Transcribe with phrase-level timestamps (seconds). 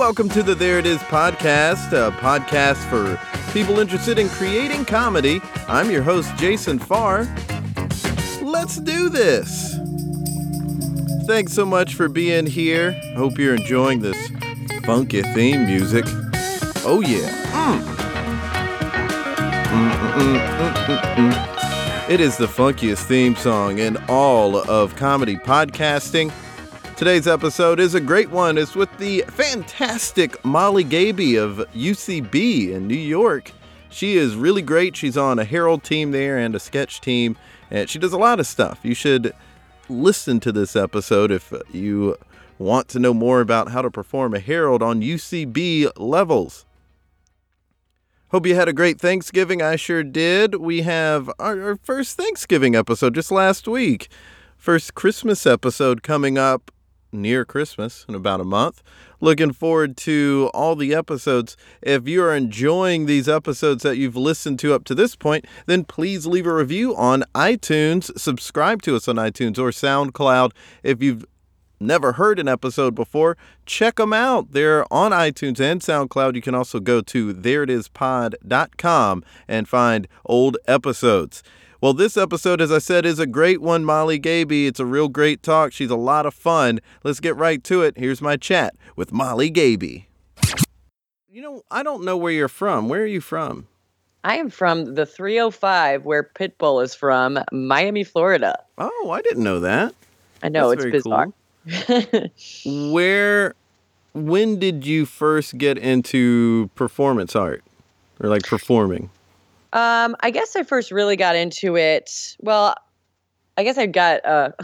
[0.00, 3.20] Welcome to the There It Is podcast, a podcast for
[3.52, 5.42] people interested in creating comedy.
[5.68, 7.24] I'm your host, Jason Farr.
[8.40, 9.76] Let's do this.
[11.26, 12.92] Thanks so much for being here.
[13.14, 14.16] Hope you're enjoying this
[14.84, 16.06] funky theme music.
[16.82, 17.28] Oh, yeah.
[17.52, 17.82] Mm.
[19.68, 21.50] mm, mm, mm
[22.10, 26.32] it is the funkiest theme song in all of comedy podcasting.
[27.00, 28.58] Today's episode is a great one.
[28.58, 33.52] It's with the fantastic Molly Gaby of UCB in New York.
[33.88, 34.96] She is really great.
[34.96, 37.38] She's on a Harold team there and a sketch team,
[37.70, 38.80] and she does a lot of stuff.
[38.82, 39.32] You should
[39.88, 42.18] listen to this episode if you
[42.58, 46.66] want to know more about how to perform a Harold on UCB levels.
[48.28, 49.62] Hope you had a great Thanksgiving.
[49.62, 50.56] I sure did.
[50.56, 54.10] We have our, our first Thanksgiving episode just last week.
[54.58, 56.70] First Christmas episode coming up
[57.12, 58.82] near Christmas in about a month.
[59.20, 61.56] Looking forward to all the episodes.
[61.82, 65.84] If you are enjoying these episodes that you've listened to up to this point, then
[65.84, 68.16] please leave a review on iTunes.
[68.18, 70.52] Subscribe to us on iTunes or SoundCloud.
[70.82, 71.24] If you've
[71.80, 73.36] never heard an episode before,
[73.66, 74.52] check them out.
[74.52, 76.34] They're on iTunes and SoundCloud.
[76.34, 81.42] You can also go to thereitispod.com and find old episodes.
[81.82, 84.66] Well, this episode, as I said, is a great one, Molly Gaby.
[84.66, 85.72] It's a real great talk.
[85.72, 86.80] She's a lot of fun.
[87.04, 87.96] Let's get right to it.
[87.96, 90.06] Here's my chat with Molly Gaby.
[91.32, 92.90] You know, I don't know where you're from.
[92.90, 93.66] Where are you from?
[94.24, 98.58] I am from the 305, where Pitbull is from, Miami, Florida.
[98.76, 99.94] Oh, I didn't know that.
[100.42, 101.32] I know That's it's bizarre.
[102.92, 103.54] Where,
[104.12, 107.64] when did you first get into performance art
[108.20, 109.08] or like performing?
[109.72, 112.36] Um, I guess I first really got into it.
[112.40, 112.74] Well,
[113.56, 114.24] I guess I got.
[114.24, 114.50] Uh,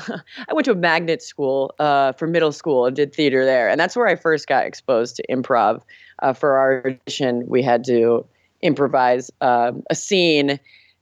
[0.49, 3.79] I went to a magnet school uh, for middle school and did theater there, and
[3.79, 5.83] that's where I first got exposed to improv.
[6.21, 8.27] Uh, for our audition, we had to
[8.63, 10.59] improvise um, a scene,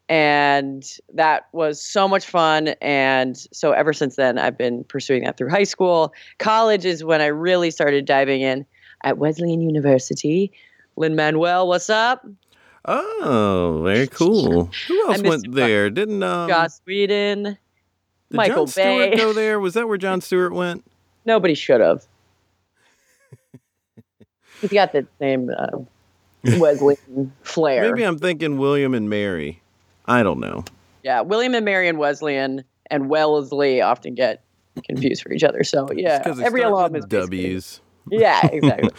[0.08, 2.68] and that was so much fun.
[2.80, 6.12] And so ever since then, I've been pursuing that through high school.
[6.38, 8.66] College is when I really started diving in
[9.04, 10.52] at Wesleyan University.
[10.96, 12.26] Lin Manuel, what's up?
[12.84, 14.70] Oh, very cool.
[14.88, 15.90] Who else went there?
[15.90, 17.42] Didn't um, Joss Whedon.
[17.44, 17.58] did
[18.30, 19.58] Michael Jon Stewart go there?
[19.60, 20.84] Was that where Jon Stewart went?
[21.24, 22.04] Nobody should have.
[24.60, 25.78] He's got the same uh,
[26.58, 27.90] Wesleyan flair.
[27.90, 29.62] Maybe I'm thinking William and Mary.
[30.06, 30.64] I don't know.
[31.02, 34.42] Yeah, William and Mary and Wesleyan and Wellesley often get
[34.86, 35.64] confused for each other.
[35.64, 37.80] So yeah, every alum is W's.
[38.10, 38.90] Yeah, exactly.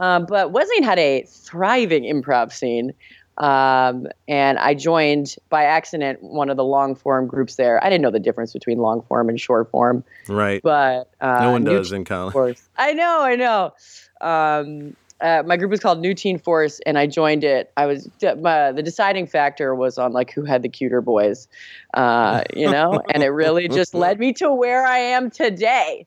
[0.00, 2.92] Um, but Wesleyan had a thriving improv scene.
[3.38, 7.82] Um, and I joined by accident one of the long form groups there.
[7.82, 10.60] I didn't know the difference between long form and short form, Right.
[10.62, 12.32] but uh, no one does in college.
[12.34, 12.68] Force.
[12.76, 13.72] I know, I know.
[14.20, 17.70] Um, uh, my group was called New Teen Force, and I joined it.
[17.78, 21.48] I was my, the deciding factor was on like who had the cuter boys,
[21.94, 26.06] uh, you know, and it really just led me to where I am today.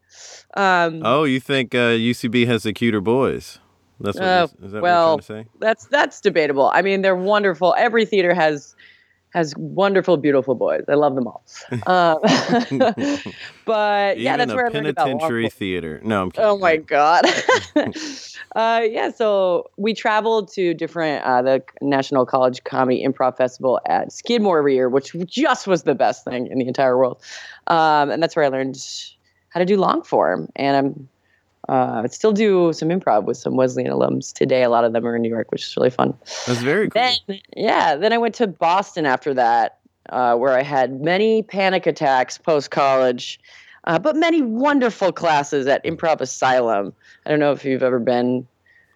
[0.55, 3.57] Um, Oh, you think uh, UCB has the cuter boys?
[4.03, 5.57] That's what Uh, is, that well, what you're trying to say?
[5.59, 6.69] That's that's debatable.
[6.73, 7.73] I mean, they're wonderful.
[7.77, 8.75] Every theater has
[9.29, 10.83] has wonderful, beautiful boys.
[10.87, 11.43] I love them all.
[11.87, 12.19] Um,
[13.65, 15.99] but yeah, that's where I learned about penitentiary theater.
[16.03, 16.49] No, I'm kidding.
[16.49, 17.25] Oh my god.
[18.55, 24.11] uh, yeah, so we traveled to different uh, the National College Comedy Improv Festival at
[24.11, 27.21] Skidmore every year, which just was the best thing in the entire world.
[27.67, 28.77] Um, and that's where I learned
[29.49, 30.49] how to do long form.
[30.55, 31.09] And I'm
[31.69, 34.63] uh, I still do some improv with some Wesleyan alums today.
[34.63, 36.13] A lot of them are in New York, which is really fun.
[36.45, 37.01] That's very cool.
[37.27, 39.77] Then, yeah, then I went to Boston after that,
[40.09, 43.39] uh, where I had many panic attacks post college,
[43.85, 46.93] uh, but many wonderful classes at Improv Asylum.
[47.25, 48.45] I don't know if you've ever been.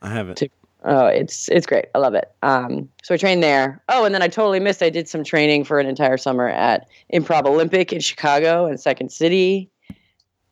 [0.01, 0.35] I haven't.
[0.37, 0.49] to-
[0.85, 1.85] Oh, it's it's great.
[1.95, 2.31] I love it.
[2.43, 3.81] Um, so I trained there.
[3.89, 4.81] Oh, and then I totally missed.
[4.83, 9.11] I did some training for an entire summer at Improv Olympic in Chicago and Second
[9.11, 9.69] City.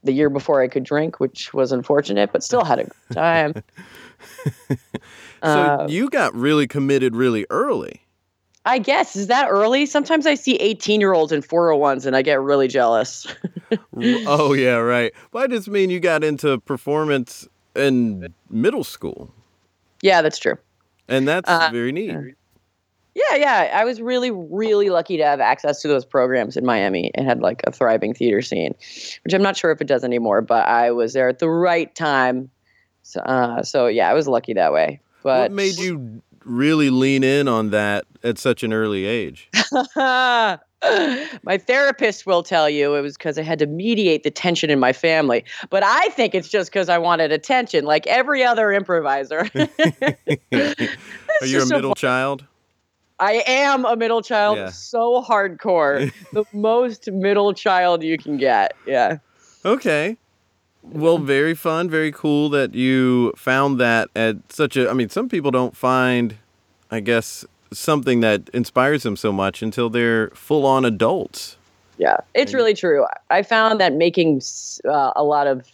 [0.05, 3.53] The year before I could drink, which was unfortunate, but still had a good time.
[5.43, 8.01] so Uh, you got really committed really early.
[8.67, 9.85] I guess is that early?
[9.85, 13.27] Sometimes I see 18 year olds in 401s and I get really jealous.
[14.25, 15.13] oh yeah, right.
[15.31, 19.31] But I just mean you got into performance in middle school.
[20.01, 20.57] yeah, that's true.
[21.07, 22.15] And that's Uh, very neat.
[23.15, 23.71] Yeah, yeah.
[23.73, 27.39] I was really, really lucky to have access to those programs in Miami and had
[27.41, 28.75] like a thriving theater scene,
[29.23, 31.93] which I'm not sure if it does anymore, but I was there at the right
[31.95, 32.51] time.
[33.03, 34.99] So, uh, so yeah, I was lucky that way.
[35.23, 39.49] But what made you really lean in on that at such an early age?
[41.43, 44.79] my therapist will tell you it was because I had to mediate the tension in
[44.79, 45.45] my family.
[45.69, 49.49] But I think it's just because I wanted attention, like every other improviser.
[49.55, 49.65] Are
[50.51, 50.77] you
[51.41, 52.45] a just so middle child?
[53.19, 54.69] I am a middle child, Yeah.
[54.69, 58.73] so hardcore, the most middle child you can get.
[58.85, 59.17] Yeah.
[59.63, 60.17] Okay.
[60.83, 64.89] Well, very fun, very cool that you found that at such a.
[64.89, 66.35] I mean, some people don't find,
[66.91, 71.57] I guess, something that inspires them so much until they're full on adults.
[71.97, 73.05] Yeah, it's really true.
[73.31, 74.41] I found that making
[74.87, 75.65] uh, a lot of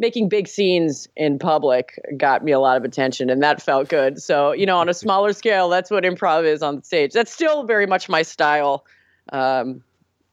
[0.00, 4.20] making big scenes in public got me a lot of attention, and that felt good.
[4.20, 7.12] So, you know, on a smaller scale, that's what improv is on stage.
[7.12, 8.86] That's still very much my style
[9.32, 9.84] um,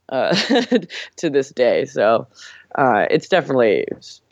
[0.10, 0.34] uh,
[1.18, 1.86] to this day.
[1.86, 2.28] So,
[2.76, 3.86] uh, it's definitely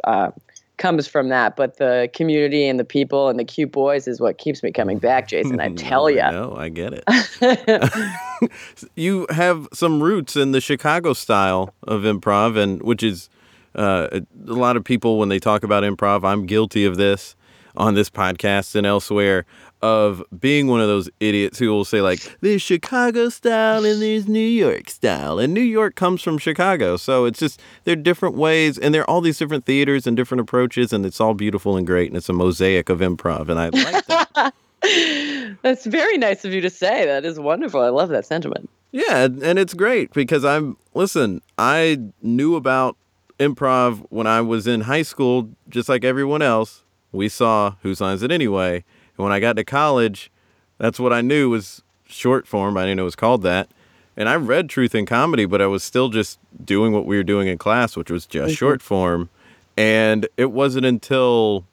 [0.05, 0.31] uh,
[0.77, 1.57] comes from that.
[1.57, 4.99] But the community and the people and the cute boys is what keeps me coming
[4.99, 5.59] back, Jason.
[5.59, 6.31] I tell ya.
[6.31, 8.51] No, I get it.
[8.95, 13.29] you have some roots in the Chicago style of improv, and which is
[13.75, 17.35] uh, a lot of people when they talk about improv, I'm guilty of this
[17.77, 19.45] on this podcast and elsewhere
[19.81, 24.27] of being one of those idiots who will say like there's Chicago style and there's
[24.27, 28.77] New York style and New York comes from Chicago so it's just they're different ways
[28.77, 31.85] and there are all these different theaters and different approaches and it's all beautiful and
[31.85, 34.53] great and it's a mosaic of improv and I like that
[35.61, 37.05] That's very nice of you to say.
[37.05, 37.81] That is wonderful.
[37.81, 38.69] I love that sentiment.
[38.91, 42.95] Yeah, and it's great because I'm listen, I knew about
[43.39, 46.83] improv when I was in high school just like everyone else.
[47.11, 48.83] We saw Whose Line Is It Anyway.
[49.17, 50.31] And when I got to college,
[50.77, 52.77] that's what I knew was short form.
[52.77, 53.69] I didn't know it was called that.
[54.17, 57.23] And I read Truth in Comedy, but I was still just doing what we were
[57.23, 58.55] doing in class, which was just mm-hmm.
[58.55, 59.29] short form.
[59.77, 61.65] And it wasn't until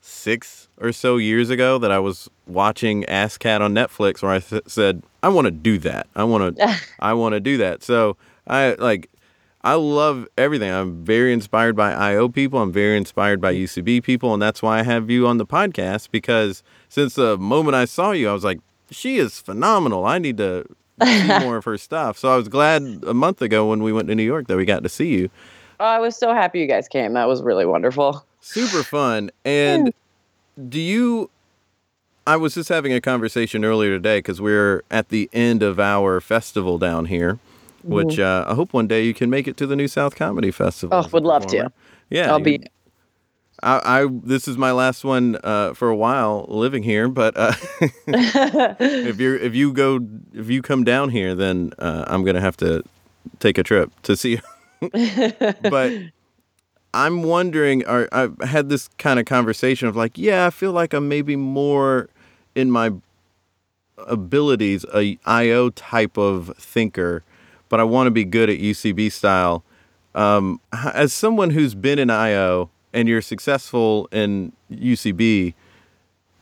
[0.00, 4.38] six or so years ago that I was watching Ass Cat on Netflix where I
[4.38, 6.06] th- said, I want to do that.
[6.16, 7.82] I want to, I want to do that.
[7.82, 8.16] So
[8.46, 9.10] I like,
[9.64, 10.70] I love everything.
[10.70, 12.60] I'm very inspired by IO people.
[12.60, 14.34] I'm very inspired by UCB people.
[14.34, 18.10] And that's why I have you on the podcast because since the moment I saw
[18.10, 20.04] you, I was like, she is phenomenal.
[20.04, 20.66] I need to
[21.02, 22.18] see more of her stuff.
[22.18, 24.66] So I was glad a month ago when we went to New York that we
[24.66, 25.30] got to see you.
[25.80, 27.14] Oh, I was so happy you guys came.
[27.14, 28.24] That was really wonderful.
[28.40, 29.30] super fun.
[29.46, 29.94] And
[30.68, 31.30] do you?
[32.26, 36.20] I was just having a conversation earlier today because we're at the end of our
[36.20, 37.38] festival down here,
[37.84, 40.50] which uh, I hope one day you can make it to the New South Comedy
[40.50, 40.96] Festival.
[40.98, 41.72] Oh, would love to.
[42.10, 42.66] Yeah, I'll you- be.
[43.62, 47.52] I, I this is my last one uh, for a while living here, but uh,
[48.08, 50.00] if you if you go
[50.32, 52.82] if you come down here, then uh, I'm gonna have to
[53.38, 54.36] take a trip to see.
[54.36, 54.42] Her.
[55.70, 55.92] But
[56.92, 60.92] I'm wondering, or I've had this kind of conversation of like, yeah, I feel like
[60.92, 62.10] I'm maybe more
[62.54, 62.92] in my
[63.96, 67.22] abilities, a IO type of thinker,
[67.74, 69.64] but I want to be good at UCB style.
[70.14, 70.60] Um,
[70.94, 75.54] as someone who's been in IO and you're successful in UCB,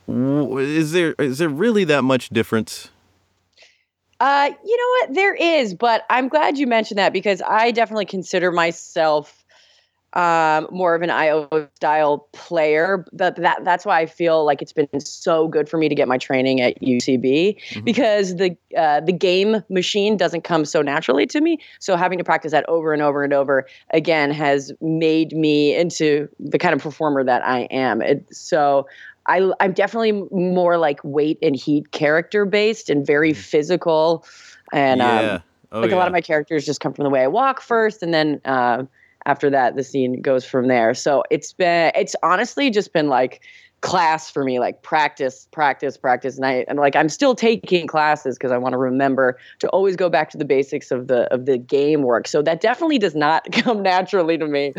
[0.07, 2.91] is there is there really that much difference?
[4.19, 5.15] Uh, you know what?
[5.15, 9.42] There is, but I'm glad you mentioned that because I definitely consider myself
[10.13, 13.05] um, more of an IO style player.
[13.13, 16.07] But that that's why I feel like it's been so good for me to get
[16.07, 17.85] my training at UCB Mhm.
[17.85, 21.57] because the uh, the game machine doesn't come so naturally to me.
[21.79, 26.29] So having to practice that over and over and over again has made me into
[26.39, 28.01] the kind of performer that I am.
[28.01, 28.87] It, so.
[29.25, 34.25] I, I'm definitely more like weight and heat character based and very physical.
[34.73, 35.19] And yeah.
[35.35, 35.95] um, oh, like yeah.
[35.95, 38.41] a lot of my characters just come from the way I walk first, and then
[38.43, 38.83] uh,
[39.25, 40.93] after that, the scene goes from there.
[40.93, 43.41] So it's been, it's honestly just been like
[43.81, 46.37] class for me, like practice, practice, practice.
[46.37, 49.97] And I, and like I'm still taking classes because I want to remember to always
[49.97, 52.25] go back to the basics of the of the game work.
[52.29, 54.73] So that definitely does not come naturally to me.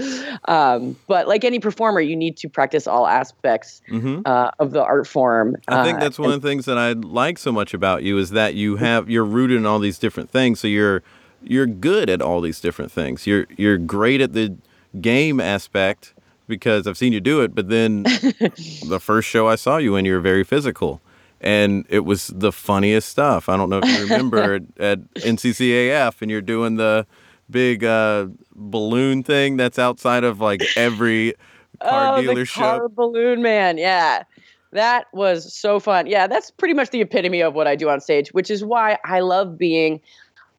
[0.46, 4.22] Um, but like any performer, you need to practice all aspects Mhm.
[4.26, 5.56] uh, of the art form.
[5.68, 8.04] I think Uh, that's one and- of the things that I like so much about
[8.04, 10.60] you is that you have you're rooted in all these different things.
[10.60, 11.02] So you're
[11.46, 13.26] you're good at all these different things.
[13.26, 14.56] You're you're great at the
[15.00, 16.14] game aspect
[16.46, 17.54] because I've seen you do it.
[17.54, 21.00] But then the first show I saw you in, you were very physical,
[21.40, 23.48] and it was the funniest stuff.
[23.48, 27.06] I don't know if you remember at, at NCCAF, and you're doing the
[27.50, 31.34] big uh, balloon thing that's outside of like every
[31.82, 32.54] car oh, the dealership.
[32.54, 33.78] car balloon man.
[33.78, 34.24] Yeah.
[34.72, 36.08] That was so fun.
[36.08, 38.98] Yeah, that's pretty much the epitome of what I do on stage, which is why
[39.04, 40.00] I love being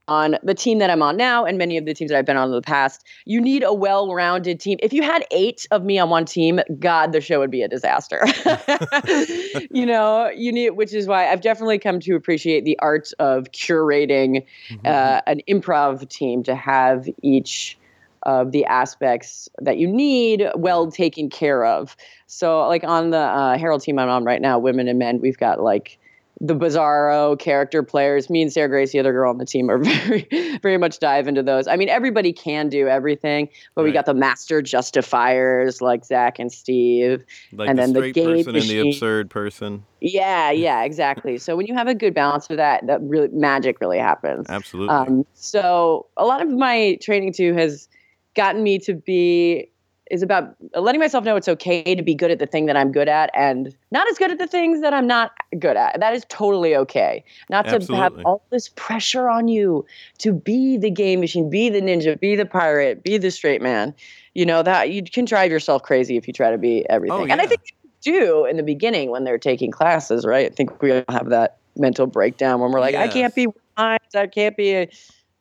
[0.08, 2.38] on the team that I'm on now and many of the teams that I've been
[2.38, 3.06] on in the past.
[3.26, 4.78] You need a well rounded team.
[4.82, 7.68] If you had eight of me on one team, God, the show would be a
[7.68, 8.24] disaster.
[9.72, 13.52] you know, you need, which is why I've definitely come to appreciate the art of
[13.52, 14.86] curating mm-hmm.
[14.86, 17.78] uh, an improv team to have each
[18.24, 21.96] of the aspects that you need well taken care of.
[22.28, 25.38] So, like on the uh, Harold team I'm on right now, women and men, we've
[25.38, 26.00] got like
[26.42, 28.30] the bizarro character players.
[28.30, 30.28] Me and Sarah Grace, the other girl on the team, are very,
[30.62, 31.68] very much dive into those.
[31.68, 33.90] I mean, everybody can do everything, but right.
[33.90, 37.24] we got the master justifiers like Zach and Steve,
[37.54, 38.78] like and the then the game person machine.
[38.78, 39.86] and the absurd person.
[40.02, 41.38] Yeah, yeah, exactly.
[41.38, 44.46] so when you have a good balance of that, that really magic really happens.
[44.50, 44.94] Absolutely.
[44.94, 47.88] Um, so a lot of my training too has
[48.36, 49.70] gotten me to be
[50.12, 52.92] is about letting myself know it's okay to be good at the thing that I'm
[52.92, 56.00] good at and not as good at the things that I'm not good at.
[56.00, 57.24] That is totally okay.
[57.50, 57.98] Not to Absolutely.
[57.98, 59.86] have all this pressure on you
[60.20, 63.94] to be the game machine, be the ninja, be the pirate, be the straight man.
[64.34, 67.18] You know, that you can drive yourself crazy if you try to be everything.
[67.18, 67.34] Oh, yeah.
[67.34, 67.62] And I think
[68.04, 70.52] you do in the beginning when they're taking classes, right?
[70.52, 73.10] I think we all have that mental breakdown when we're like, yes.
[73.10, 73.48] I can't be
[73.78, 73.98] I
[74.32, 74.90] can't be a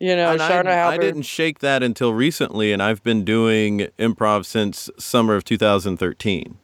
[0.04, 4.44] you know, and I, I, didn't shake that until recently, and I've been doing improv
[4.44, 6.58] since summer of 2013,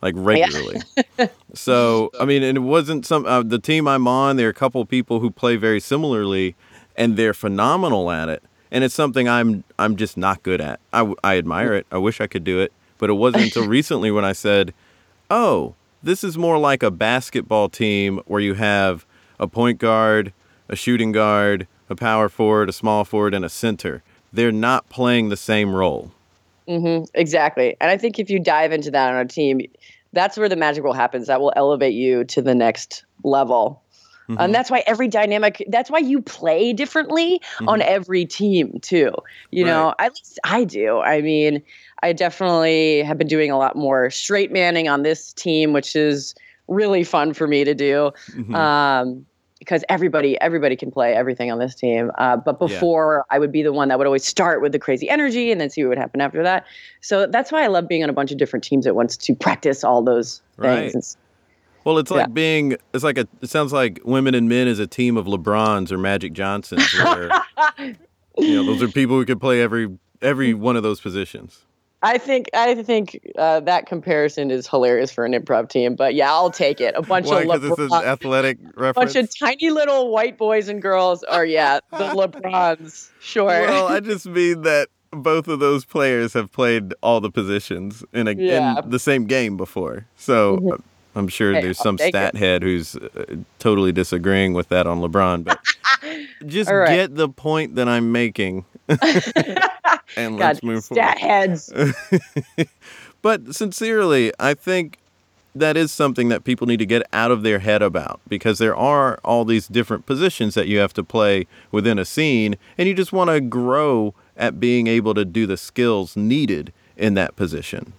[0.00, 0.80] like regularly.
[1.18, 1.26] Yeah.
[1.52, 4.36] so, I mean, and it wasn't some uh, the team I'm on.
[4.36, 6.54] There are a couple people who play very similarly,
[6.96, 8.42] and they're phenomenal at it.
[8.70, 10.80] And it's something I'm I'm just not good at.
[10.94, 11.86] I, I admire it.
[11.92, 14.72] I wish I could do it, but it wasn't until recently when I said,
[15.30, 19.04] "Oh, this is more like a basketball team where you have
[19.38, 20.32] a point guard,
[20.70, 24.02] a shooting guard." A power forward, a small forward, and a center.
[24.32, 26.10] They're not playing the same role.
[26.68, 27.76] Mm-hmm, exactly.
[27.80, 29.60] And I think if you dive into that on a team,
[30.12, 31.22] that's where the magic will happen.
[31.24, 33.82] That will elevate you to the next level.
[34.28, 34.40] Mm-hmm.
[34.40, 37.68] And that's why every dynamic, that's why you play differently mm-hmm.
[37.68, 39.12] on every team, too.
[39.50, 39.70] You right.
[39.70, 40.98] know, at least I do.
[41.00, 41.62] I mean,
[42.02, 46.34] I definitely have been doing a lot more straight manning on this team, which is
[46.68, 48.12] really fun for me to do.
[48.30, 48.54] Mm-hmm.
[48.54, 49.26] Um,
[49.62, 52.10] because everybody everybody can play everything on this team.
[52.18, 53.36] Uh, but before, yeah.
[53.36, 55.70] I would be the one that would always start with the crazy energy and then
[55.70, 56.66] see what would happen after that.
[57.00, 59.36] So that's why I love being on a bunch of different teams at once to
[59.36, 61.16] practice all those things.
[61.16, 61.84] Right.
[61.84, 62.32] Well, it's like yeah.
[62.32, 62.76] being.
[62.92, 63.28] It's like a.
[63.40, 66.92] It sounds like women and men is a team of LeBrons or Magic Johnsons.
[66.94, 67.30] Where,
[68.38, 69.88] you know, those are people who could play every
[70.20, 71.64] every one of those positions.
[72.02, 76.32] I think I think uh, that comparison is hilarious for an improv team, but yeah,
[76.32, 76.94] I'll take it.
[76.96, 79.14] A bunch Why, of LeBron, this is athletic reference.
[79.14, 83.10] A bunch of tiny little white boys and girls are yeah the LeBrons.
[83.20, 83.46] Sure.
[83.46, 88.26] Well, I just mean that both of those players have played all the positions in
[88.26, 88.80] a yeah.
[88.80, 90.58] in the same game before, so.
[90.58, 90.82] Mm-hmm.
[91.14, 92.38] I'm sure hey, there's some stat it.
[92.38, 95.60] head who's uh, totally disagreeing with that on LeBron, but
[96.46, 96.88] just right.
[96.88, 98.64] get the point that I'm making.
[100.16, 101.32] And God, let's move stat forward.
[101.32, 101.72] heads.
[103.22, 104.98] but sincerely, I think
[105.54, 108.74] that is something that people need to get out of their head about because there
[108.74, 112.94] are all these different positions that you have to play within a scene, and you
[112.94, 117.92] just want to grow at being able to do the skills needed in that position.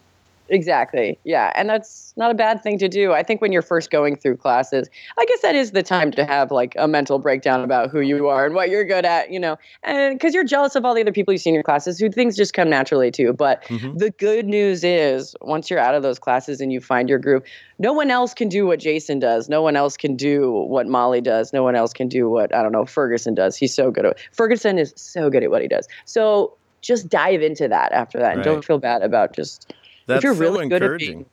[0.50, 1.18] Exactly.
[1.24, 1.52] Yeah.
[1.56, 3.14] And that's not a bad thing to do.
[3.14, 6.26] I think when you're first going through classes, I guess that is the time to
[6.26, 9.40] have like a mental breakdown about who you are and what you're good at, you
[9.40, 11.98] know, and because you're jealous of all the other people you see in your classes
[11.98, 13.32] who things just come naturally to.
[13.32, 13.98] But mm-hmm.
[13.98, 17.46] the good news is once you're out of those classes and you find your group,
[17.80, 19.48] no one else can do what Jason does.
[19.48, 21.54] No one else can do what Molly does.
[21.54, 23.56] No one else can do what, I don't know, Ferguson does.
[23.56, 25.88] He's so good at Ferguson is so good at what he does.
[26.06, 28.46] So just dive into that after that and right.
[28.46, 29.74] don't feel bad about just
[30.05, 31.25] that's if you're so really good at being,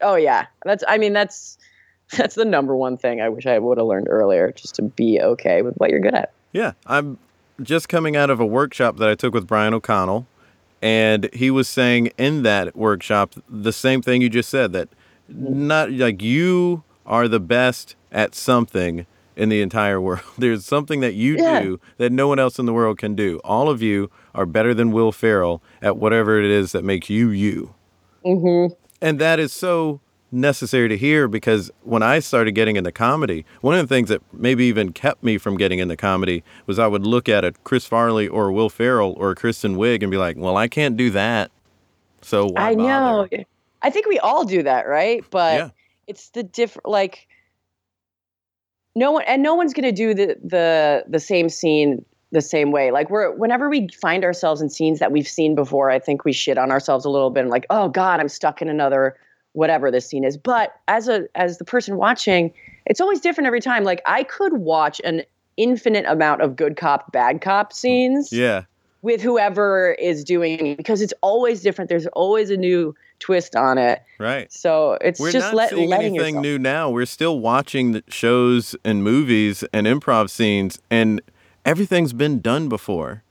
[0.00, 1.58] oh yeah, that's I mean that's
[2.16, 5.20] that's the number one thing I wish I would have learned earlier, just to be
[5.20, 6.32] okay with what you're good at.
[6.52, 7.18] Yeah, I'm
[7.62, 10.26] just coming out of a workshop that I took with Brian O'Connell,
[10.82, 14.88] and he was saying in that workshop the same thing you just said that
[15.30, 15.66] mm-hmm.
[15.66, 20.22] not like you are the best at something in the entire world.
[20.38, 21.60] There's something that you yeah.
[21.60, 23.40] do that no one else in the world can do.
[23.44, 27.30] All of you are better than Will Ferrell at whatever it is that makes you
[27.30, 27.74] you.
[28.24, 28.74] Mm-hmm.
[29.00, 30.00] And that is so
[30.32, 34.20] necessary to hear because when I started getting into comedy, one of the things that
[34.32, 37.86] maybe even kept me from getting into comedy was I would look at a Chris
[37.86, 41.50] Farley or Will Ferrell or Kristen Wiig and be like, well, I can't do that.
[42.22, 43.28] So why I know.
[43.82, 45.24] I think we all do that, right?
[45.30, 45.68] But yeah.
[46.06, 47.28] it's the different, like,
[48.96, 52.04] no one, and no one's going to do the, the, the same scene
[52.34, 52.90] the same way.
[52.90, 56.32] Like we're whenever we find ourselves in scenes that we've seen before, I think we
[56.32, 59.16] shit on ourselves a little bit and like, oh God, I'm stuck in another
[59.52, 60.36] whatever this scene is.
[60.36, 62.52] But as a as the person watching,
[62.86, 63.84] it's always different every time.
[63.84, 65.22] Like I could watch an
[65.56, 68.32] infinite amount of good cop, bad cop scenes.
[68.32, 68.64] Yeah.
[69.02, 71.90] With whoever is doing it because it's always different.
[71.90, 74.02] There's always a new twist on it.
[74.18, 74.50] Right.
[74.50, 76.42] So it's We're just not let, seeing letting anything yourself.
[76.42, 76.90] new now.
[76.90, 81.20] We're still watching the shows and movies and improv scenes, and
[81.64, 83.22] everything's been done before.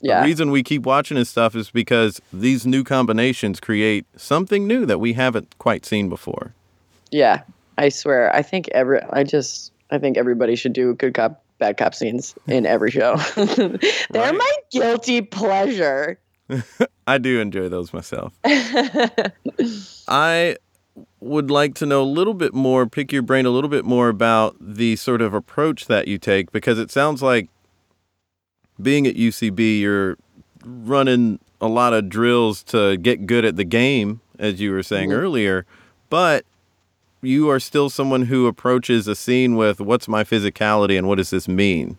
[0.00, 0.20] Yeah.
[0.20, 4.86] The reason we keep watching this stuff is because these new combinations create something new
[4.86, 6.54] that we haven't quite seen before.
[7.10, 7.42] Yeah,
[7.76, 8.34] I swear.
[8.34, 9.00] I think every.
[9.12, 9.72] I just.
[9.90, 13.16] I think everybody should do good cop, bad cop scenes in every show.
[13.36, 13.78] They're
[14.12, 14.34] Right.
[14.34, 16.18] my guilty pleasure.
[17.08, 18.32] I do enjoy those myself.
[20.08, 20.56] I
[21.20, 24.08] would like to know a little bit more, pick your brain a little bit more
[24.08, 27.48] about the sort of approach that you take because it sounds like
[28.82, 30.16] being at UCB, you're
[30.64, 35.12] running a lot of drills to get good at the game, as you were saying
[35.12, 35.66] earlier,
[36.08, 36.44] but
[37.22, 41.30] you are still someone who approaches a scene with what's my physicality and what does
[41.30, 41.98] this mean?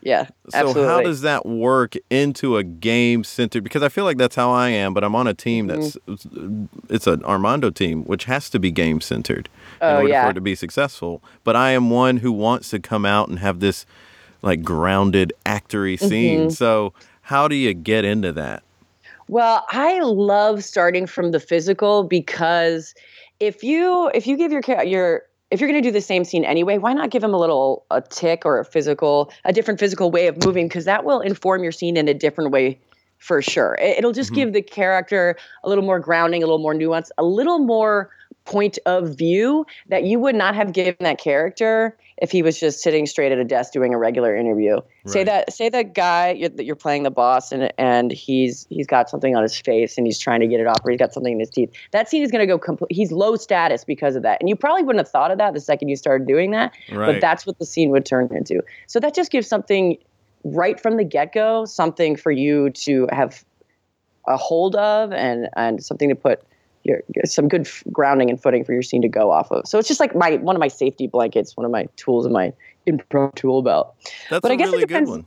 [0.00, 0.84] Yeah, So absolutely.
[0.84, 3.62] how does that work into a game center?
[3.62, 6.64] Because I feel like that's how I am, but I'm on a team that's Mm-hmm.
[6.90, 9.48] it's an Armando team, which has to be game centered
[9.80, 10.24] in Oh, order yeah.
[10.24, 11.22] for it to be successful.
[11.42, 13.86] But I am one who wants to come out and have this
[14.44, 16.40] like grounded actory scene.
[16.40, 16.50] Mm-hmm.
[16.50, 18.62] So how do you get into that?
[19.28, 22.94] Well, I love starting from the physical because
[23.40, 26.44] if you if you give your your if you're going to do the same scene
[26.44, 30.10] anyway, why not give him a little a tick or a physical a different physical
[30.10, 32.78] way of moving because that will inform your scene in a different way
[33.18, 33.78] for sure.
[33.80, 37.24] It- It'll just give the character a little more grounding, a little more nuance, a
[37.24, 38.10] little more
[38.44, 42.80] point of view that you would not have given that character if he was just
[42.80, 44.78] sitting straight at a desk doing a regular interview.
[45.06, 48.86] Say that say that guy you're, that you're playing the boss and and he's he's
[48.86, 51.12] got something on his face and he's trying to get it off or he's got
[51.12, 51.70] something in his teeth.
[51.90, 52.90] That scene is going to go complete.
[52.90, 55.60] He's low status because of that, and you probably wouldn't have thought of that the
[55.60, 56.72] second you started doing that.
[56.90, 57.12] Right.
[57.12, 58.62] But that's what the scene would turn into.
[58.86, 59.98] So that just gives something
[60.44, 63.44] right from the get go, something for you to have
[64.26, 66.42] a hold of and and something to put
[66.84, 69.66] your some good f- grounding and footing for your scene to go off of.
[69.66, 72.32] So it's just like my one of my safety blankets, one of my tools in
[72.32, 72.52] my
[72.86, 73.94] improv tool belt.
[74.30, 75.26] That's but a I guess it really good one.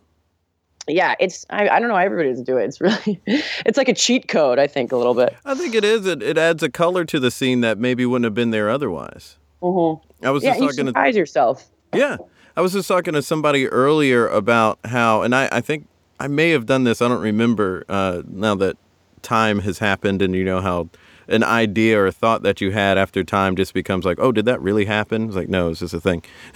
[0.87, 2.65] Yeah, it's I, I don't know how everybody doesn't do it.
[2.65, 3.19] It's really
[3.65, 5.35] it's like a cheat code, I think, a little bit.
[5.43, 6.05] I think it is.
[6.05, 9.37] It, it adds a color to the scene that maybe wouldn't have been there otherwise.
[9.61, 10.25] Mm-hmm.
[10.25, 11.67] I was Yeah, just you talking to surprise yourself.
[11.93, 12.17] Yeah.
[12.55, 15.87] I was just talking to somebody earlier about how, and I, I think
[16.19, 17.01] I may have done this.
[17.01, 18.77] I don't remember uh, now that
[19.21, 20.89] time has happened and you know how
[21.27, 24.45] an idea or a thought that you had after time just becomes like, oh, did
[24.45, 25.25] that really happen?
[25.25, 26.23] It's like, no, it's just a thing.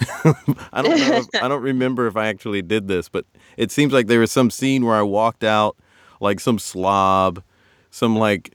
[0.72, 1.16] I don't know.
[1.16, 4.32] If, I don't remember if I actually did this, but it seems like there was
[4.32, 5.76] some scene where I walked out
[6.20, 7.42] like some slob,
[7.90, 8.54] some like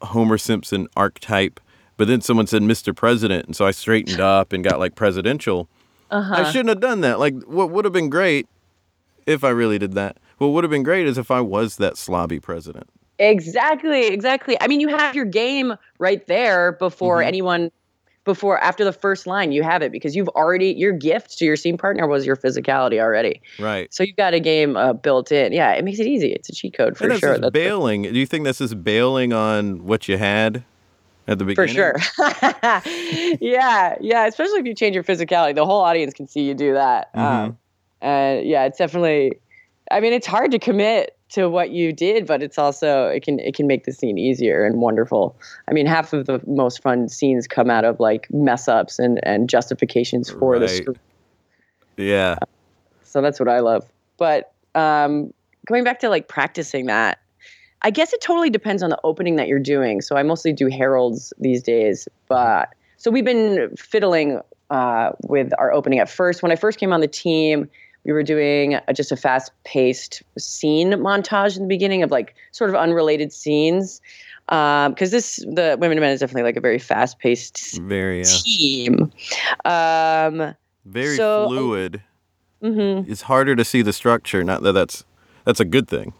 [0.00, 1.60] Homer Simpson archetype.
[1.96, 2.96] But then someone said Mr.
[2.96, 5.68] President, and so I straightened up and got like presidential.
[6.10, 6.34] Uh-huh.
[6.34, 7.18] I shouldn't have done that.
[7.18, 8.48] Like, what would have been great
[9.26, 10.18] if I really did that?
[10.38, 12.88] What would have been great is if I was that slobby president.
[13.18, 14.56] Exactly, exactly.
[14.60, 17.28] I mean, you have your game right there before Mm-hmm.
[17.28, 17.70] anyone,
[18.24, 21.56] before after the first line, you have it because you've already your gift to your
[21.56, 23.40] scene partner was your physicality already.
[23.58, 23.92] Right.
[23.92, 25.52] So you've got a game uh, built in.
[25.52, 26.32] Yeah, it makes it easy.
[26.32, 27.30] It's a cheat code for that's sure.
[27.30, 28.02] That's the- bailing.
[28.02, 30.64] Do you think this is bailing on what you had
[31.28, 32.82] at the beginning for sure.
[33.40, 34.26] yeah, yeah.
[34.26, 37.12] Especially if you change your physicality, the whole audience can see you do that.
[37.14, 37.20] Mm-hmm.
[37.44, 37.58] Um,
[38.00, 39.38] and yeah, it's definitely.
[39.90, 43.38] I mean, it's hard to commit to what you did, but it's also it can
[43.40, 45.36] it can make the scene easier and wonderful.
[45.68, 49.18] I mean, half of the most fun scenes come out of like mess ups and
[49.22, 50.74] and justifications for the Right.
[50.74, 51.00] script.
[51.96, 52.36] Yeah.
[53.02, 53.86] So that's what I love.
[54.18, 55.32] But um,
[55.66, 57.18] going back to like practicing that,
[57.82, 60.00] I guess it totally depends on the opening that you're doing.
[60.00, 62.08] So I mostly do Harolds these days.
[62.28, 64.40] But so we've been fiddling
[64.70, 66.42] uh, with our opening at first.
[66.42, 67.68] When I first came on the team,
[68.04, 72.34] we were doing a, just a fast paced scene montage in the beginning of like
[72.50, 74.00] sort of unrelated scenes.
[74.48, 79.12] Because this, the Women and Men is definitely like a very fast paced Very, team.
[79.64, 82.02] Um, Very So- fluid.
[82.62, 83.08] mhm.
[83.08, 84.42] It's harder to see the structure.
[84.42, 85.04] Not that that's
[85.44, 86.12] that's a good thing.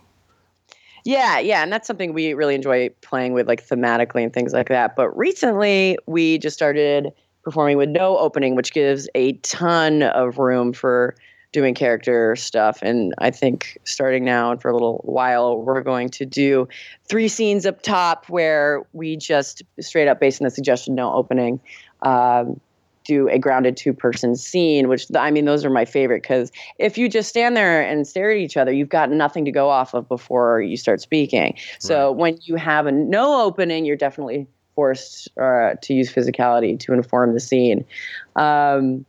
[1.05, 4.69] Yeah, yeah, and that's something we really enjoy playing with, like thematically and things like
[4.69, 4.95] that.
[4.95, 10.73] But recently, we just started performing with no opening, which gives a ton of room
[10.73, 11.17] for
[11.53, 12.81] doing character stuff.
[12.83, 16.67] And I think starting now and for a little while, we're going to do
[17.07, 21.61] three scenes up top where we just straight up, based on the suggestion, no opening.
[22.01, 22.61] Um,
[23.05, 26.97] do a grounded two person scene, which I mean, those are my favorite because if
[26.97, 29.93] you just stand there and stare at each other, you've got nothing to go off
[29.93, 31.57] of before you start speaking.
[31.81, 36.93] So when you have a no opening, you're definitely forced uh, to use physicality to
[36.93, 37.85] inform the scene.
[38.37, 39.05] Um,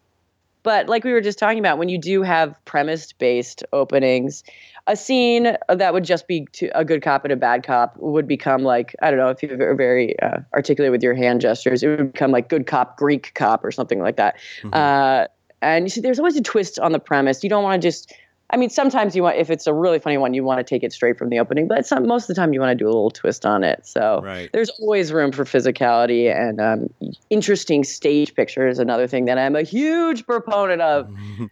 [0.64, 4.44] but like we were just talking about, when you do have premise based openings,
[4.88, 8.64] a scene that would just be a good cop and a bad cop would become
[8.64, 12.14] like I don't know if you're very uh, articulate with your hand gestures, it would
[12.14, 14.36] become like good cop, Greek cop, or something like that.
[14.62, 14.74] Mm-hmm.
[14.74, 15.26] Uh,
[15.62, 17.44] and you see, there's always a twist on the premise.
[17.44, 18.14] You don't want to just
[18.54, 20.84] I mean, sometimes you want, if it's a really funny one, you want to take
[20.84, 22.86] it straight from the opening, but some, most of the time you want to do
[22.86, 23.84] a little twist on it.
[23.84, 24.48] So right.
[24.54, 28.78] there's always room for physicality and um, interesting stage pictures.
[28.78, 31.12] Another thing that I'm a huge proponent of.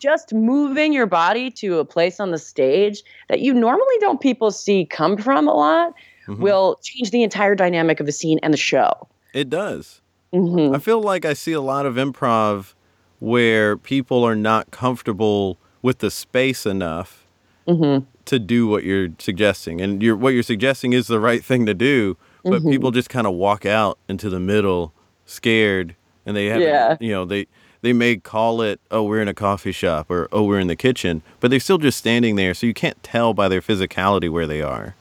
[0.00, 4.52] Just moving your body to a place on the stage that you normally don't people
[4.52, 5.92] see come from a lot
[6.28, 6.40] mm-hmm.
[6.40, 9.08] will change the entire dynamic of the scene and the show.
[9.34, 10.00] It does.
[10.32, 10.72] Mm-hmm.
[10.72, 12.74] I feel like I see a lot of improv
[13.18, 17.26] where people are not comfortable with the space enough
[17.66, 18.04] mm-hmm.
[18.24, 19.80] to do what you're suggesting.
[19.80, 22.70] And you're, what you're suggesting is the right thing to do, but mm-hmm.
[22.70, 24.92] people just kind of walk out into the middle
[25.24, 25.94] scared
[26.28, 26.96] and they have yeah.
[27.00, 27.46] you know, they
[27.80, 30.76] they may call it, oh, we're in a coffee shop or oh, we're in the
[30.76, 34.46] kitchen, but they're still just standing there, so you can't tell by their physicality where
[34.46, 34.94] they are.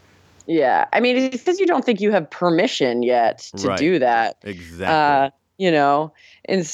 [0.45, 3.77] Yeah, I mean, it's because you don't think you have permission yet to right.
[3.77, 4.37] do that.
[4.43, 4.85] Exactly.
[4.85, 6.13] Uh, you know,
[6.45, 6.65] and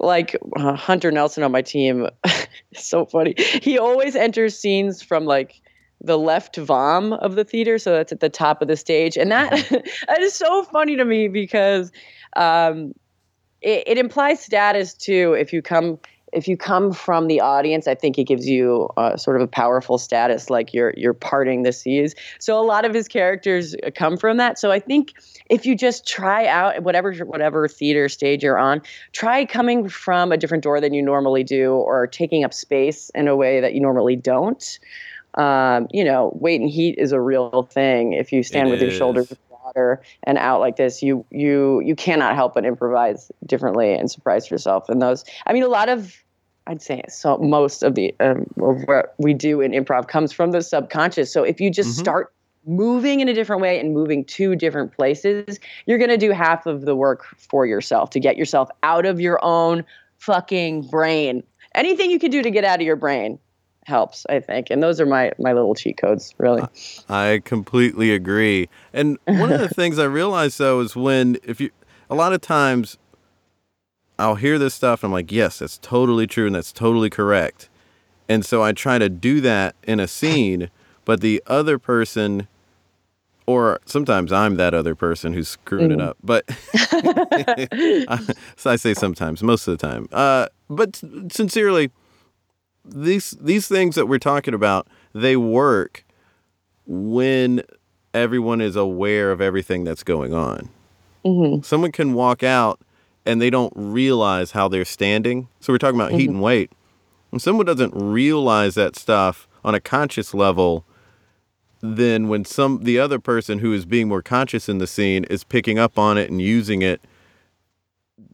[0.00, 2.08] like uh, Hunter Nelson on my team,
[2.74, 3.34] so funny.
[3.36, 5.60] He always enters scenes from like
[6.00, 9.30] the left vom of the theater, so that's at the top of the stage, and
[9.30, 9.74] that mm-hmm.
[10.08, 11.92] that is so funny to me because
[12.36, 12.92] um,
[13.62, 15.32] it, it implies status too.
[15.32, 15.98] If you come
[16.34, 19.46] if you come from the audience, I think it gives you uh, sort of a
[19.46, 22.14] powerful status, like you're you're parting the seas.
[22.40, 24.58] So a lot of his characters come from that.
[24.58, 25.14] So I think
[25.48, 30.36] if you just try out whatever whatever theater stage you're on, try coming from a
[30.36, 33.80] different door than you normally do, or taking up space in a way that you
[33.80, 34.78] normally don't.
[35.36, 38.12] Um, you know, weight and heat is a real thing.
[38.12, 38.90] If you stand it with is.
[38.90, 39.32] your shoulders
[39.64, 44.50] water and out like this, you you you cannot help but improvise differently and surprise
[44.50, 44.88] yourself.
[44.88, 46.23] And those, I mean, a lot of
[46.66, 50.50] I'd say so most of the um, of what we do in improv comes from
[50.52, 51.32] the subconscious.
[51.32, 52.02] So if you just mm-hmm.
[52.02, 52.32] start
[52.66, 56.64] moving in a different way and moving to different places, you're going to do half
[56.66, 59.84] of the work for yourself to get yourself out of your own
[60.18, 61.42] fucking brain.
[61.74, 63.38] Anything you can do to get out of your brain
[63.84, 64.68] helps, I think.
[64.70, 66.62] And those are my my little cheat codes, really.
[67.08, 68.68] I completely agree.
[68.92, 71.70] And one of the things I realized though is when if you
[72.08, 72.98] a lot of times
[74.18, 77.68] I'll hear this stuff and I'm like, yes, that's totally true and that's totally correct.
[78.28, 80.70] And so I try to do that in a scene,
[81.04, 82.48] but the other person,
[83.46, 85.94] or sometimes I'm that other person who's screwing mm.
[85.94, 86.16] it up.
[86.22, 86.48] But
[88.56, 90.08] so I say sometimes, most of the time.
[90.10, 90.96] Uh, but
[91.30, 91.90] sincerely,
[92.84, 96.04] these these things that we're talking about, they work
[96.86, 97.62] when
[98.14, 100.70] everyone is aware of everything that's going on.
[101.24, 101.62] Mm-hmm.
[101.62, 102.80] Someone can walk out
[103.26, 105.48] and they don't realize how they're standing.
[105.60, 106.18] So we're talking about mm-hmm.
[106.18, 106.70] heat and weight.
[107.30, 110.84] When someone doesn't realize that stuff on a conscious level,
[111.80, 115.44] then when some the other person who is being more conscious in the scene is
[115.44, 117.00] picking up on it and using it,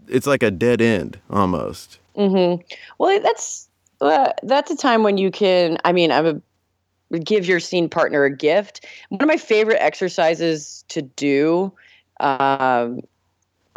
[0.07, 1.99] it's like a dead end almost.
[2.17, 2.63] Mm-hmm.
[2.99, 3.69] Well, that's
[4.01, 5.79] uh, that's a time when you can.
[5.85, 8.87] I mean, I'm a give your scene partner a gift.
[9.09, 11.73] One of my favorite exercises to do
[12.21, 13.01] um,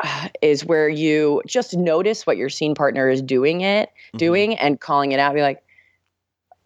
[0.42, 4.18] is where you just notice what your scene partner is doing it, mm-hmm.
[4.18, 5.34] doing, and calling it out.
[5.34, 5.64] Be like,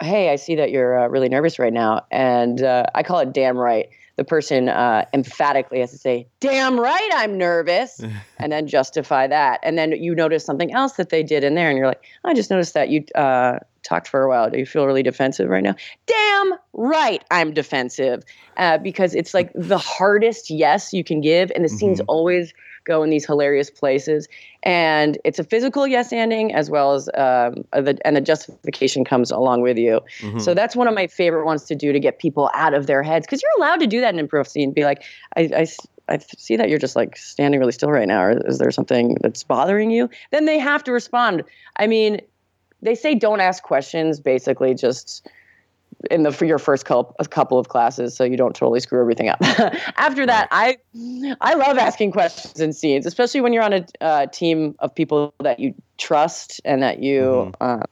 [0.02, 3.34] "Hey, I see that you're uh, really nervous right now," and uh, I call it
[3.34, 8.02] "damn right." The person uh, emphatically has to say, "Damn right, I'm nervous,"
[8.39, 9.60] and then justify that.
[9.63, 12.34] And then you notice something else that they did in there, and you're like, "I
[12.34, 14.50] just noticed that you uh, talked for a while.
[14.50, 15.76] Do you feel really defensive right now?"
[16.08, 18.23] Damn right, I'm defensive
[18.58, 21.78] uh, because it's like the hardest yes you can give, and the mm-hmm.
[21.78, 22.54] scene's always
[22.88, 24.28] go in these hilarious places.
[24.63, 29.30] And it's a physical yes ending as well as um, the, and the justification comes
[29.30, 30.00] along with you.
[30.21, 30.39] Mm-hmm.
[30.39, 33.04] So that's one of my favorite ones to do to get people out of their
[33.04, 34.71] heads because you're allowed to do that in improv scene.
[34.71, 35.04] Be like,
[35.36, 35.67] I, I
[36.10, 38.23] I see that you're just like standing really still right now.
[38.23, 40.10] Or is there something that's bothering you?
[40.32, 41.43] Then they have to respond.
[41.76, 42.21] I mean,
[42.82, 45.28] they say don't ask questions, basically just
[46.12, 49.00] in the for your first couple, a couple of classes so you don't totally screw
[49.02, 49.38] everything up.
[49.98, 50.78] After that i
[51.42, 55.34] i love asking questions in scenes especially when you're on a uh, team of people
[55.40, 57.64] that you trust and that you mm-hmm.
[57.64, 57.84] uh,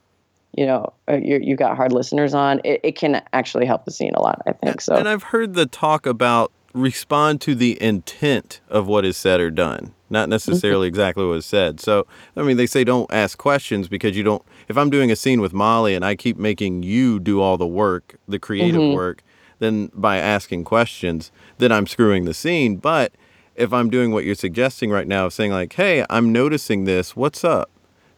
[0.55, 2.61] you know uh, you you got hard listeners on.
[2.63, 4.95] It, it can actually help the scene a lot i think so.
[4.95, 9.49] And i've heard the talk about respond to the intent of what is said or
[9.49, 10.93] done not necessarily mm-hmm.
[10.93, 11.79] exactly what is said.
[11.79, 15.15] So i mean they say don't ask questions because you don't if I'm doing a
[15.15, 18.95] scene with Molly and I keep making you do all the work, the creative mm-hmm.
[18.95, 19.23] work,
[19.59, 22.77] then by asking questions, then I'm screwing the scene.
[22.77, 23.13] But
[23.55, 27.15] if I'm doing what you're suggesting right now, saying like, "Hey, I'm noticing this.
[27.15, 27.69] What's up?"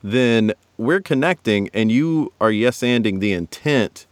[0.01, 4.07] Then we're connecting, and you are yes anding the intent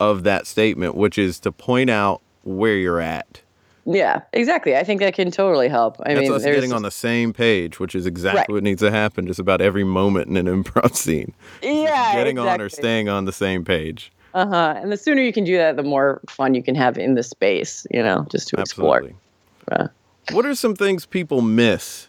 [0.00, 3.42] of that statement, which is to point out where you're at.
[3.84, 4.76] Yeah, exactly.
[4.76, 5.96] I think that can totally help.
[6.06, 8.48] I That's mean, us getting on the same page, which is exactly Right.
[8.50, 11.34] what needs to happen just about every moment in an improv scene.
[11.62, 14.12] yeah, getting on or staying on the same page.
[14.34, 14.74] Uh huh.
[14.76, 17.22] And the sooner you can do that, the more fun you can have in the
[17.22, 17.86] space.
[17.90, 18.98] You know, just to explore.
[18.98, 19.16] Absolutely.
[19.70, 19.88] Uh,
[20.32, 22.08] What are some things people miss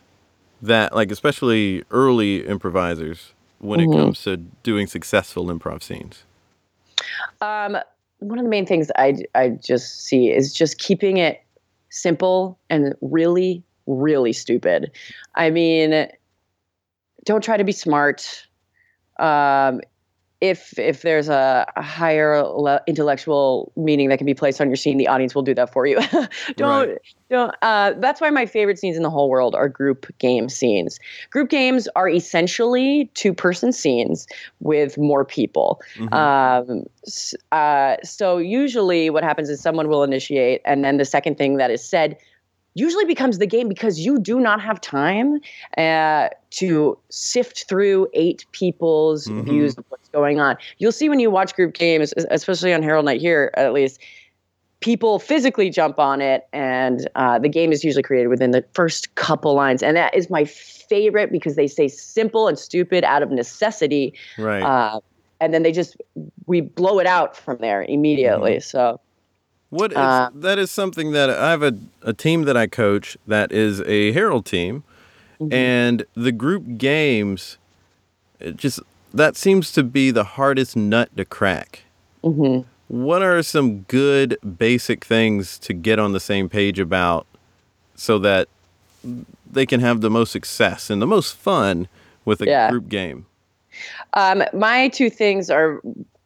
[0.62, 3.92] that, like, especially early improvisers, when Mm-hmm.
[3.92, 6.24] it comes to doing successful improv scenes?
[7.42, 7.78] Um,
[8.20, 11.43] one of the main things I I just see is just keeping it
[11.94, 14.92] simple and really really stupid.
[15.36, 16.08] I mean,
[17.26, 18.48] don't try to be smart.
[19.20, 19.82] Um,
[20.44, 24.76] if if there's a, a higher le- intellectual meaning that can be placed on your
[24.76, 25.98] scene, the audience will do that for you.
[26.58, 26.98] don't Right.
[27.30, 27.56] don't.
[27.62, 31.00] Uh, that's why my favorite scenes in the whole world are group game scenes.
[31.30, 34.28] Group games are essentially two person scenes
[34.60, 35.82] with more people.
[35.96, 36.12] Mhm.
[36.14, 36.84] Um,
[37.54, 41.72] uh, so usually what happens is someone will initiate, and then the second thing that
[41.72, 42.18] is said
[42.76, 45.40] usually becomes the game because you do not have time
[45.78, 49.44] uh, to sift through eight people's Mhm.
[49.46, 50.58] views of what's going on.
[50.78, 54.00] You'll see when you watch group games, especially on Harold Night here, at least.
[54.80, 59.16] People physically jump on it, and uh, the game is usually created within the first
[59.16, 59.82] couple lines.
[59.82, 64.62] And that is my favorite because they say simple and stupid out of necessity, right.
[64.62, 65.00] uh,
[65.40, 65.96] and then they just
[66.48, 68.60] we blow it out from there immediately.
[68.60, 69.00] So
[69.74, 73.18] What is, Uh, that is something that I have a, a team that I coach
[73.26, 74.84] that is a Harold team,
[75.42, 75.52] Mm-hmm.
[75.54, 77.58] and the group games,
[78.40, 78.80] it just
[79.14, 81.84] that seems to be the hardest nut to crack.
[82.24, 82.66] mhm.
[82.88, 87.26] What are some good basic things to get on the same page about
[87.96, 88.48] so that
[89.52, 91.88] they can have the most success and the most fun
[92.26, 92.70] with a Yeah.
[92.70, 93.26] group game?
[94.14, 95.82] um, my two things are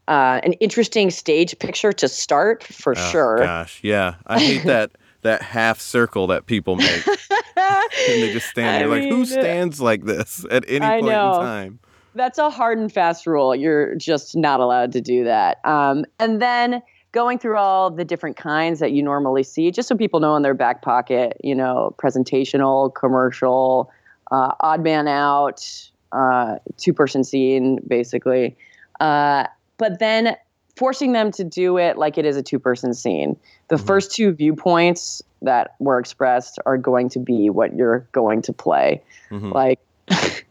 [0.07, 3.37] uh, an interesting stage picture to start for Oh, sure.
[3.39, 4.15] Gosh, yeah.
[4.25, 4.91] I hate that
[5.23, 7.07] that half circle that people make.
[7.07, 11.11] and they just stand I there like, who stands like this at any I point
[11.11, 11.33] know.
[11.33, 11.79] in time?
[12.15, 13.55] That's a hard and fast rule.
[13.55, 15.63] You're just not allowed to do that.
[15.65, 19.95] Um, and then going through all the different kinds that you normally see, just so
[19.95, 23.91] people know in their back pocket, you know, presentational, commercial,
[24.31, 28.55] uh, odd man out, uh, two person scene, basically.
[28.99, 29.45] Uh,
[29.77, 30.35] but then
[30.75, 33.35] forcing them to do it like it is a two person scene.
[33.69, 33.87] The Mhm.
[33.87, 39.01] first two viewpoints that were expressed are going to be what you're going to play.
[39.31, 39.53] Mhm.
[39.53, 39.79] Like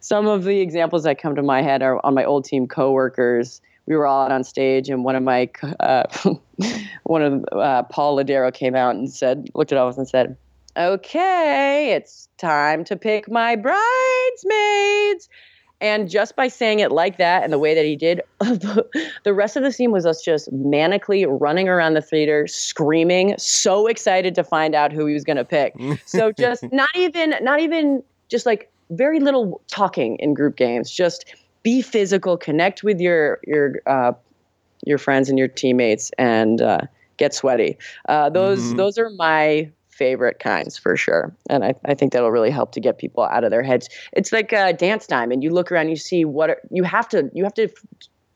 [0.00, 3.60] some of the examples that come to my head are on my old team coworkers.
[3.86, 5.48] We were all out on stage, and one of my
[5.80, 6.04] uh,
[7.04, 10.08] one of uh, Paul Ladero came out and said, looked at all of us and
[10.08, 10.36] said,
[10.76, 15.28] "Okay, it's time to pick my bridesmaids."
[15.80, 19.56] And just by saying it like that and the way that he did, the rest
[19.56, 24.44] of the scene was us just manically running around the theater, screaming, so excited to
[24.44, 25.74] find out who he was going to pick.
[26.06, 30.90] So just not even, not even just like very little talking in group games.
[30.90, 34.12] Just be physical, connect with your your uh,
[34.84, 36.80] your friends and your teammates, and uh,
[37.18, 37.76] get sweaty.
[38.08, 38.76] Uh, those Mhm.
[38.76, 42.80] those are my favorite kinds for sure, and I, I think that'll really help to
[42.80, 43.86] get people out of their heads.
[44.14, 47.06] It's like uh, dance time, and you look around, you see what are, you have
[47.10, 47.68] to you have to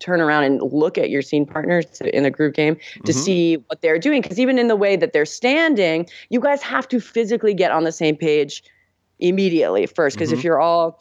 [0.01, 3.15] turn around and look at your scene partners in a group game to Mhm.
[3.15, 6.87] see what they're doing because even in the way that they're standing you guys have
[6.89, 8.63] to physically get on the same page
[9.21, 10.39] immediately first because Mhm.
[10.39, 11.01] if you're all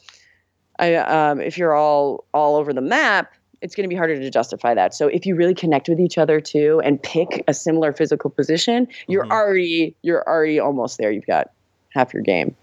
[0.80, 4.30] I, um, if you're all all over the map it's going to be harder to
[4.30, 7.92] justify that so if you really connect with each other too and pick a similar
[7.94, 9.32] physical position you're Mhm.
[9.32, 11.50] already you're already almost there you've got
[11.90, 12.56] half your game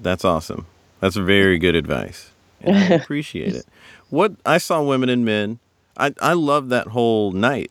[0.00, 0.66] That's awesome.
[1.00, 2.30] That's very good advice.
[2.62, 3.66] And I appreciate it.
[4.08, 5.58] What I saw women and men,
[5.96, 7.70] I, I love that whole night.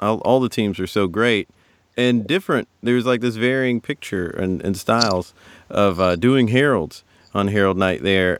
[0.00, 1.48] All, all the teams are so great
[1.96, 2.66] and different.
[2.82, 5.34] There's like this varying picture and, and styles
[5.70, 7.04] of uh, doing Harolds
[7.34, 8.38] on Harold Night there.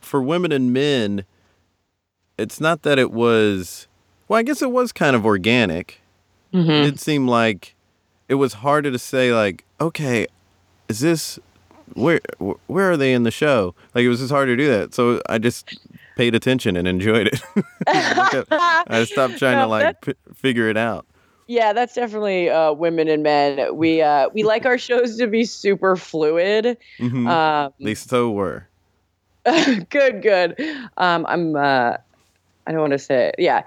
[0.00, 1.24] For women and men,
[2.42, 3.86] it's not that it was,
[4.28, 6.00] well, I guess it was kind of organic.
[6.52, 6.70] mm-hmm.
[6.70, 7.74] It seemed like
[8.28, 10.26] it was harder to say, like, okay,
[10.88, 11.38] is this
[11.94, 12.20] where
[12.66, 13.74] where are they in the show?
[13.94, 14.94] Like it was just hard to do that.
[14.94, 15.78] So I just
[16.16, 17.42] paid attention and enjoyed it.
[17.86, 21.06] I stopped trying to like p- figure it out.
[21.48, 23.76] Yeah, that's definitely uh, women and men.
[23.76, 26.78] We uh, we like our shows to be super fluid.
[26.98, 27.28] Mhm.
[27.28, 28.68] Um, they so were.
[29.90, 30.60] good, good.
[30.96, 31.56] Um, I'm.
[31.56, 31.96] Uh,
[32.66, 33.32] I don't want to say.
[33.38, 33.62] Yeah.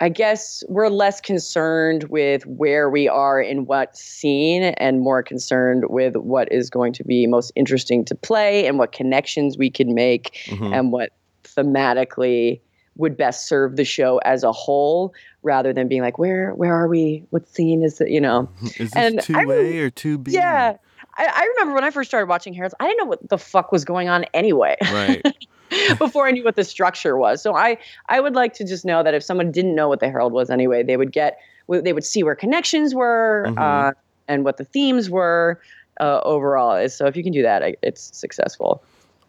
[0.00, 5.84] I guess we're less concerned with where we are in what scene and more concerned
[5.90, 9.94] with what is going to be most interesting to play and what connections we can
[9.94, 10.76] make Mhm.
[10.76, 11.10] and what
[11.44, 12.60] thematically
[12.96, 15.14] would best serve the show as a whole
[15.44, 18.90] rather than being like where where are we what scene is it you know Is
[18.90, 20.32] this and I two A or two B?
[20.32, 20.76] yeah
[21.16, 23.70] I, I remember when I first started watching Harolds, I didn't know what the fuck
[23.72, 24.76] was going on anyway.
[24.92, 25.22] Right.
[25.98, 27.40] before I knew what the structure was.
[27.42, 30.10] So I I would like to just know that if someone didn't know what the
[30.10, 33.58] Harold was anyway, they would get they would see where connections were Mhm.
[33.58, 33.92] uh,
[34.28, 35.60] and what the themes were
[36.00, 36.76] uh, overall.
[36.76, 36.94] Is.
[36.94, 38.82] So if you can do that, I- it's successful.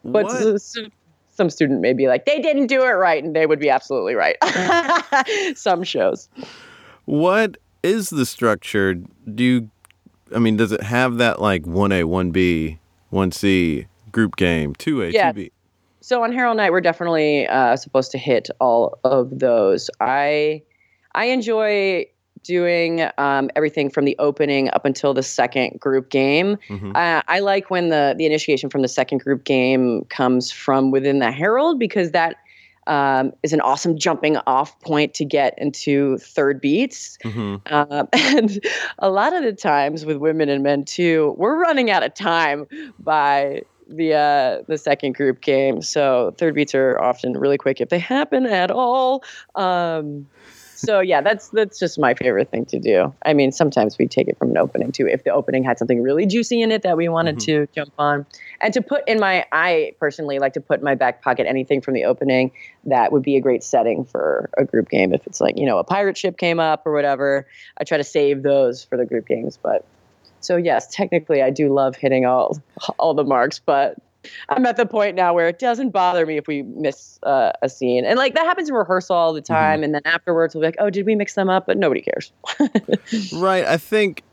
[0.03, 0.35] But What?
[0.35, 0.85] s- s-
[1.31, 4.15] some student may be like they didn't do it right, and they would be absolutely
[4.15, 4.35] right.
[5.57, 6.27] some shows.
[7.05, 8.95] What is the structure?
[8.95, 9.69] Do you,
[10.35, 12.77] I mean, does it have that like 1A, 1B,
[13.11, 15.31] 1C group game, 2A, Yeah.
[15.31, 15.51] 2B?
[16.01, 19.89] So on Harold Night, we're definitely uh, supposed to hit all of those.
[20.01, 20.61] I
[21.15, 22.07] I enjoy
[22.43, 26.57] doing um, everything from the opening up until the second group game.
[26.67, 26.93] Mhm.
[26.93, 31.19] Uh, I like when the the initiation from the second group game comes from within
[31.19, 32.35] the Harold because that
[32.87, 37.17] um, is an awesome jumping off point to get into third beats.
[37.23, 37.61] Mhm.
[37.71, 38.65] Um, and
[38.99, 42.67] a lot of the times with women and men too, we're running out of time
[42.99, 45.81] by the uh, the second group game.
[45.81, 49.23] So third beats are often really quick if they happen at all.
[49.55, 50.27] Um,
[50.83, 53.13] so yeah, that's that's just my favorite thing to do.
[53.25, 55.07] I mean, sometimes we take it from an opening too.
[55.07, 57.45] If the opening had something really juicy in it that we wanted Mhm.
[57.45, 58.25] to jump on,
[58.61, 61.81] and to put in my, I personally like to put in my back pocket anything
[61.81, 62.51] from the opening
[62.85, 65.13] that would be a great setting for a group game.
[65.13, 68.03] If it's like you know a pirate ship came up or whatever, I try to
[68.03, 69.57] save those for the group games.
[69.61, 69.85] But
[70.41, 72.57] so yes, technically I do love hitting all
[72.99, 73.95] all the marks, but
[74.49, 77.69] I'm at the point now where it doesn't bother me if we miss uh, a
[77.69, 80.67] scene, and like that happens in rehearsal all the time, and then afterwards we'll be
[80.67, 81.65] like, oh, did we mix them up?
[81.67, 82.31] But nobody cares.
[83.33, 83.65] Right.
[83.65, 84.23] I think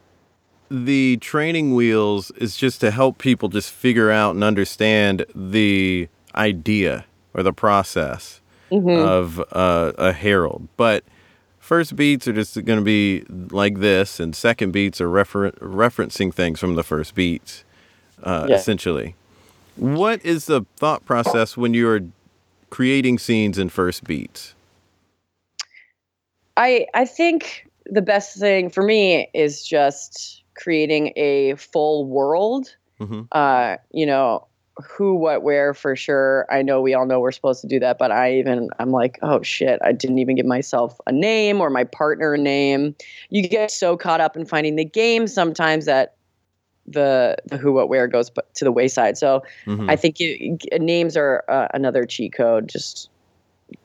[0.71, 7.05] the training wheels is just to help people just figure out and understand the idea
[7.35, 9.05] or the process Mhm.
[9.05, 10.69] of uh, a Harold.
[10.77, 11.03] But
[11.59, 16.33] first beats are just going to be like this, and second beats are refer- referencing
[16.33, 17.65] things from the first beats,
[18.23, 18.55] uh, Yeah.
[18.55, 19.17] essentially.
[19.77, 22.01] What is the thought process when you're
[22.71, 24.55] creating scenes in first beats?
[26.57, 32.77] I I think the best thing for me is just creating a full world.
[32.99, 34.47] hmm Uh, you know,
[34.89, 36.47] who, what, where for sure.
[36.51, 39.19] I know we all know we're supposed to do that, but I even I'm like,
[39.23, 42.95] oh shit, I didn't even give myself a name or my partner a name.
[43.31, 46.15] You get so caught up in finding the game sometimes that
[46.93, 49.17] the the who, what, where goes to the wayside.
[49.17, 52.69] So hmm I think you, names are uh, another cheat code.
[52.69, 53.09] Just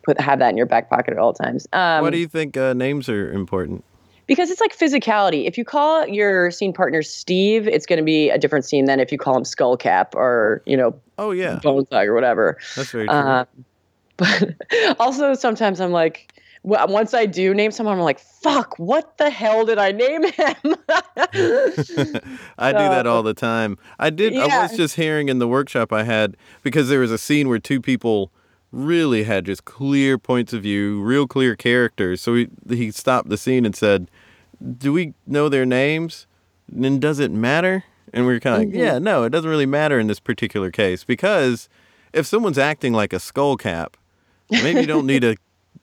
[0.04, 1.68] put have that in your back pocket at all times.
[1.74, 3.84] Um, Why do you think uh, names are important?
[4.28, 5.48] because it's like physicality.
[5.48, 9.00] If you call your scene partner Steve, it's going to be a different scene than
[9.00, 12.58] if you call him Skullcap or you know Oh yeah, Bone Thug or whatever.
[12.76, 13.16] that's very true.
[13.16, 13.46] Uh,
[14.18, 14.56] but
[15.00, 16.35] also sometimes I'm like,
[16.66, 20.56] once I do name someone, I'm like, fuck, what the hell did I name him?
[22.58, 23.78] I do that all the time.
[24.00, 24.36] I did.
[24.36, 27.60] I was just hearing in the workshop I had because there was a scene where
[27.60, 28.32] two people
[28.72, 32.22] really had just clear points of view, real clear characters.
[32.22, 34.10] So he he stopped the scene and said,
[34.78, 36.28] "Do we know their names?
[36.76, 38.74] And does it matter?" And we were kind of Mhm.
[38.74, 41.70] like, "Yeah, no, it doesn't really matter in this particular case because
[42.12, 43.98] if someone's acting like a skull cap,
[44.50, 45.36] maybe you don't need to."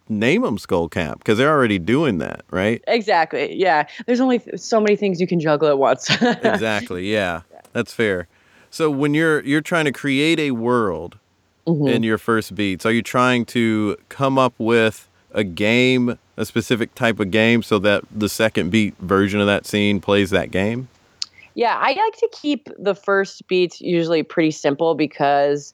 [0.09, 2.83] Name them skull cap because they're already doing that, right?
[2.87, 3.55] exactly.
[3.57, 3.87] Yeah.
[4.07, 6.11] There's only th- so many things you can juggle at once.
[6.42, 8.28] exactly yeah that's fair
[8.70, 11.18] so when you're you're trying to create a world
[11.66, 11.88] Mhm.
[11.94, 16.94] in your first beats are you trying to come up with a game a specific
[16.94, 20.88] type of game so that the second beat version of that scene plays that game
[21.55, 25.72] Yeah, I like to keep the first beats usually pretty simple because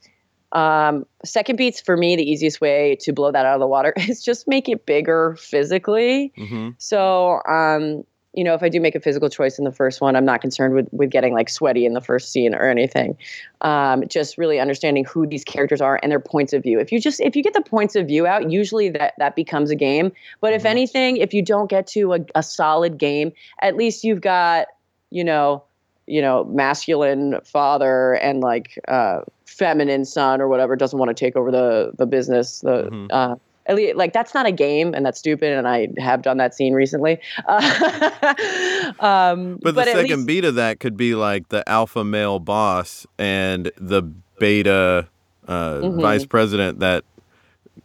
[0.53, 3.93] um, second beats for me the easiest way to blow that out of the water
[4.09, 6.33] is just make it bigger physically.
[6.37, 6.71] mm-hmm.
[6.79, 10.15] So, um, you know, if I do make a physical choice in the first one,
[10.15, 13.17] I'm not concerned with with getting like sweaty in the first scene or anything.
[13.63, 16.79] Um, just really understanding who these characters are and their points of view.
[16.79, 19.71] If you just if you get the points of view out, usually that that becomes
[19.71, 20.13] a game.
[20.41, 20.67] But if Mhm.
[20.71, 24.69] anything, if you don't get to a, a solid game, at least you've got
[25.11, 25.65] you know
[26.09, 31.37] you know masculine father and like uh, feminine son or whatever doesn't want to take
[31.37, 32.61] over the the business.
[32.61, 33.07] The Mhm.
[33.11, 33.37] uh,
[33.67, 36.55] at least, like that's not a game and that's stupid and i have done that
[36.55, 37.61] scene recently uh,
[39.01, 42.39] um, but the at second least- beat of that could be like the alpha male
[42.39, 44.03] boss and the
[44.39, 45.07] beta
[45.47, 46.01] uh, Mhm.
[46.01, 47.05] vice president that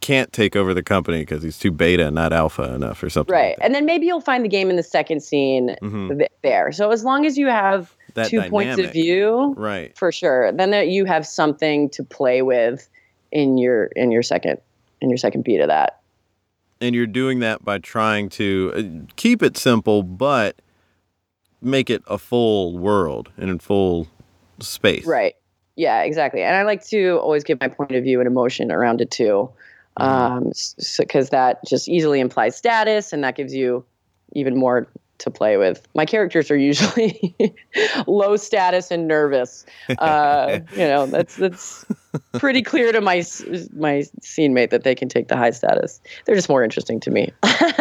[0.00, 3.32] can't take over the company because he's too beta, not alpha enough, or something.
[3.32, 3.48] Right.
[3.50, 3.58] like.
[3.60, 6.18] And then maybe you'll find the game in the second scene Mhm.
[6.18, 6.72] th- there.
[6.72, 9.96] So as long as you have That two points of view, Right.
[9.96, 12.88] for sure, then there, you have something to play with
[13.32, 14.58] in your in your second
[15.00, 16.00] in your second beat of that.
[16.80, 20.56] and you're doing that by trying to uh, keep it simple but
[21.62, 24.06] make it a full world and in full
[24.60, 25.34] space Right.
[25.76, 26.42] Yeah, exactly.
[26.42, 29.50] And I like to always give my point of view and emotion around it too.
[29.98, 30.04] Mhm.
[30.04, 30.52] Um,
[30.98, 33.84] because that just easily implies status and that gives you
[34.34, 34.86] even more
[35.24, 35.86] to play with.
[35.94, 37.34] My characters are usually
[38.06, 39.66] low status and nervous.
[39.98, 41.84] Uh, you know, that's that's
[42.34, 43.24] pretty clear to my
[43.74, 46.00] my scene mate that they can take the high status.
[46.24, 47.32] They're just more interesting to me.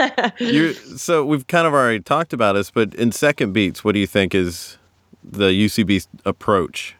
[0.40, 4.00] you're, so we've kind of already talked about this but in second beats what do
[4.00, 4.78] you think is
[5.24, 6.96] the ucb approach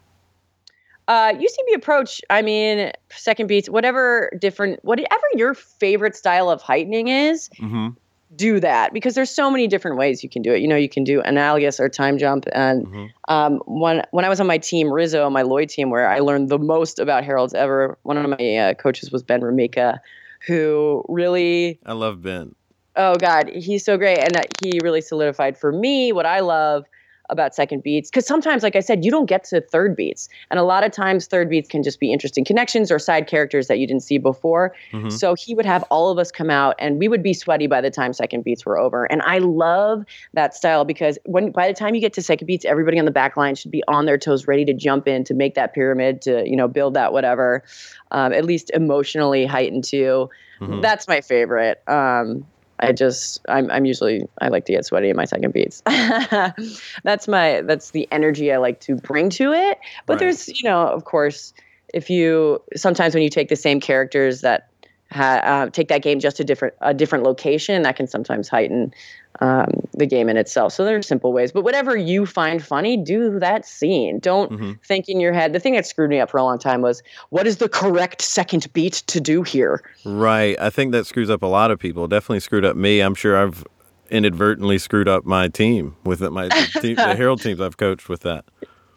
[1.06, 2.22] Uh, UCB approach.
[2.30, 7.88] I mean, second beats, whatever different, whatever your favorite style of heightening is, mm-hmm.
[8.34, 10.60] Do that because there's so many different ways you can do it.
[10.60, 12.46] You know, you can do analogous or time jump.
[12.52, 13.10] And Mhm.
[13.28, 16.48] um, when when I was on my team, Rizzo, my Lloyd team, where I learned
[16.48, 19.98] the most about Harolds ever, one of my uh, coaches was Ben Rameaka,
[20.46, 22.54] who really i love ben
[22.96, 26.84] Oh God, he's so great, and uh, he really solidified for me what I love
[27.30, 28.10] about second beats.
[28.10, 30.92] Because sometimes, like I said, you don't get to third beats, and a lot of
[30.92, 34.18] times third beats can just be interesting connections or side characters that you didn't see
[34.18, 34.74] before.
[34.92, 35.12] Mhm.
[35.12, 37.80] So he would have all of us come out, and we would be sweaty by
[37.80, 39.04] the time second beats were over.
[39.10, 40.04] And I love
[40.34, 43.10] that style because when by the time you get to second beats, everybody on the
[43.10, 46.22] back line should be on their toes, ready to jump in to make that pyramid,
[46.22, 47.62] to you know build that whatever,
[48.10, 50.28] um, at least emotionally heightened too.
[50.60, 50.82] Mhm.
[50.82, 51.82] That's my favorite.
[51.88, 52.46] Um,
[52.80, 55.82] I just I'm I'm usually I like to get sweaty in my second beats.
[57.04, 59.78] that's my that's the energy I like to bring to it.
[60.06, 60.20] But Right.
[60.20, 61.52] there's you know of course
[61.92, 64.68] if you sometimes when you take the same characters that
[65.14, 68.92] ha, uh, take that game just to different a different location that can sometimes heighten
[69.40, 70.72] um, the game in itself.
[70.72, 71.50] So there's simple ways.
[71.50, 74.20] But whatever you find funny, do that scene.
[74.20, 74.78] Don't Mhm.
[74.84, 75.52] think in your head.
[75.52, 78.22] The thing that screwed me up for a long time was what is the correct
[78.22, 79.82] second beat to do here.
[80.04, 83.14] right i think that screws up a lot of people definitely screwed up me i'm
[83.14, 83.64] sure i've
[84.10, 86.48] inadvertently screwed up my team with it my
[86.80, 88.44] team, the Harold teams i've coached with that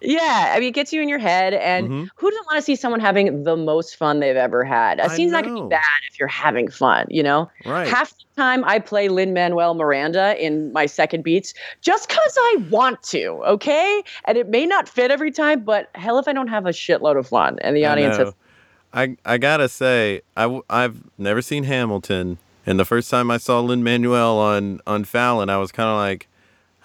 [0.01, 2.09] Yeah, I mean, it gets you in your head, and Mhm.
[2.15, 4.99] who doesn't want to see someone having the most fun they've ever had?
[4.99, 5.81] A I scene's not going to be bad
[6.11, 7.49] if you're having fun, you know?
[7.65, 12.37] right Half the time I play Lin Manuel Miranda in my second beats just because
[12.37, 14.03] I want to, okay?
[14.25, 17.17] And it may not fit every time, but hell if I don't have a shitload
[17.17, 18.25] of fun and the I audience know.
[18.25, 18.33] has.
[18.93, 23.59] I I gotta say, I, I've never seen Hamilton, and the first time I saw
[23.59, 26.27] Lin Manuel on on Fallon, I was kind of like,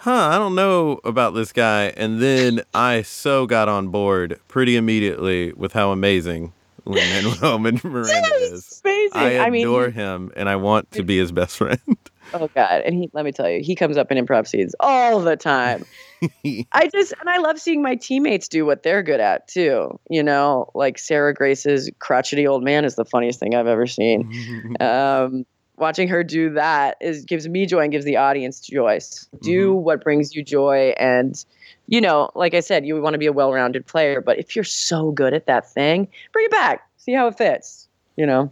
[0.02, 4.76] "Huh, I don't know about this guy." And then I so got on board pretty
[4.76, 6.52] immediately with how amazing
[6.84, 8.80] Lin Manuel Miranda is.
[8.84, 9.20] Amazing.
[9.20, 11.80] I I, mean, adore him, and I want to be his best friend.
[12.34, 12.82] oh God.
[12.82, 15.84] And he, let me tell you, he comes up in improv scenes all the time.
[16.72, 19.98] I just and I love seeing my teammates do what they're good at too.
[20.08, 24.76] You know, like Sarah Grace's crotchety old man is the funniest thing I've ever seen.
[24.80, 25.44] Um,
[25.82, 28.98] watching her do that is gives me joy and gives the audience joy.
[28.98, 29.84] So do mm-hmm.
[29.84, 31.44] what brings you joy, and
[31.88, 34.22] you know, like I said, you want to be a well-rounded player.
[34.22, 36.88] But if you're so good at that thing, bring it back.
[36.96, 37.88] See how it fits.
[38.16, 38.50] You know.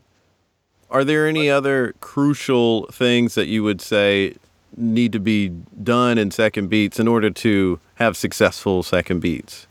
[0.90, 4.34] Are there any other crucial things that you would say
[4.76, 5.50] need to be
[5.82, 9.68] done in second beats in order to have successful second beats?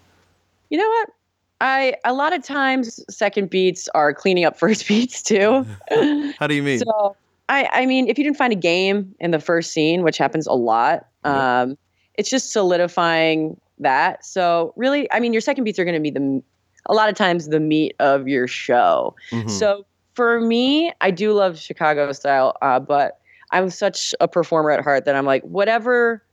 [0.70, 1.10] You know what?
[1.62, 5.66] I a lot of times second beats are cleaning up first beats too.
[6.40, 6.80] How do you mean?
[6.80, 7.18] So
[7.50, 10.48] I, I mean, if you didn't find a game in the first scene, which happens
[10.48, 11.78] a lot, um,
[12.14, 14.24] it's just solidifying that.
[14.24, 16.42] So really, I mean, your second beats are going to be the
[16.86, 19.16] a lot of times the meat of your show.
[19.32, 19.50] Mhm.
[19.50, 23.20] So for me, I do love Chicago style, uh, but
[23.52, 26.24] I'm such a performer at heart that I'm like, whatever,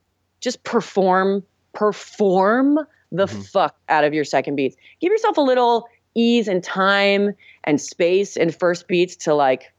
[0.40, 1.42] just perform,
[1.72, 2.80] perform
[3.12, 3.46] the Mhm.
[3.48, 4.76] fuck out of your second beats.
[5.00, 7.32] Give yourself a little ease and time
[7.64, 9.72] and space in first beats to like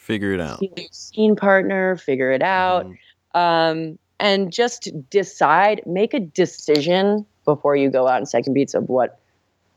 [0.00, 0.60] Figure it out.
[0.90, 3.38] scene partner, figure it out, Mhm.
[3.38, 8.88] um, and just decide, make a decision before you go out in second beats of
[8.88, 9.18] what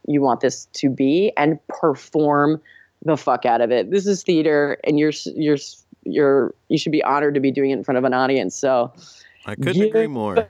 [0.08, 2.62] you want this to be, and perform
[3.06, 3.92] the fuck out of it.
[3.92, 5.58] This is theater, and you're you're
[6.04, 8.56] you're you should be honored to be doing it in front of an audience.
[8.56, 8.92] So
[9.46, 10.48] I couldn't agree more.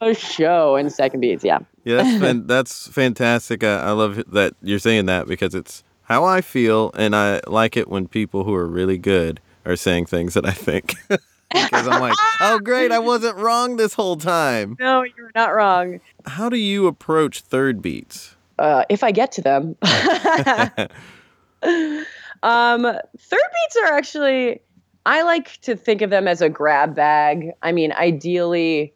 [0.00, 1.58] a show in second beats, yeah.
[1.84, 3.62] Yeah, that's fan- that's fantastic.
[3.64, 7.76] I, I love that you're saying that because it's how I feel, and I like
[7.76, 10.94] it when people who are really good are saying things that I think.
[11.08, 14.76] because I'm like, oh great, I wasn't wrong this whole time.
[14.80, 16.00] No, you're not wrong.
[16.26, 18.34] How do you approach third beats?
[18.58, 19.76] Uh, if I get to them.
[22.42, 24.60] Um, third beats are actually,
[25.04, 27.52] I like to think of them as a grab bag.
[27.62, 28.94] I mean, ideally,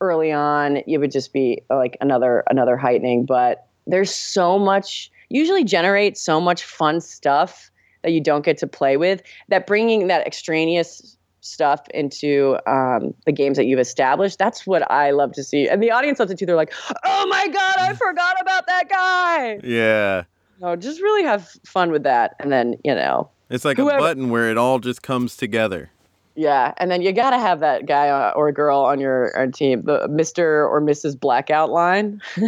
[0.00, 5.10] early on, it would just be like another another heightening, but there's so much.
[5.28, 7.70] Usually, generate so much fun stuff
[8.02, 9.22] that you don't get to play with.
[9.48, 14.38] That bringing that extraneous stuff into um, the games that you've established.
[14.38, 16.46] That's what I love to see, and the audience loves it too.
[16.46, 16.72] They're like,
[17.04, 20.24] "Oh my god, I forgot about that guy." Yeah.
[20.60, 24.00] No, just really have fun with that, and then you know, It's like Whoever- a
[24.00, 25.90] button where it all just comes together.
[26.36, 29.82] Yeah, and then you gotta have that guy uh, or girl on your uh, team,
[29.84, 31.18] the Mister or Mrs.
[31.18, 32.20] Blackout line.
[32.36, 32.46] the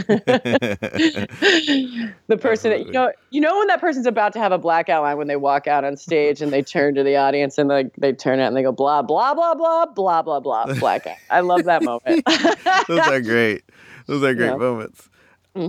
[2.41, 5.17] person that you know, you know when that person's about to have a blackout line
[5.17, 8.13] when they walk out on stage and they turn to the audience and like they
[8.13, 11.17] turn out and they go blah blah blah blah blah blah blah blackout.
[11.31, 12.23] I love that moment.
[12.89, 13.63] Those are great.
[14.07, 14.57] Those are great Yeah.
[14.57, 15.09] moments.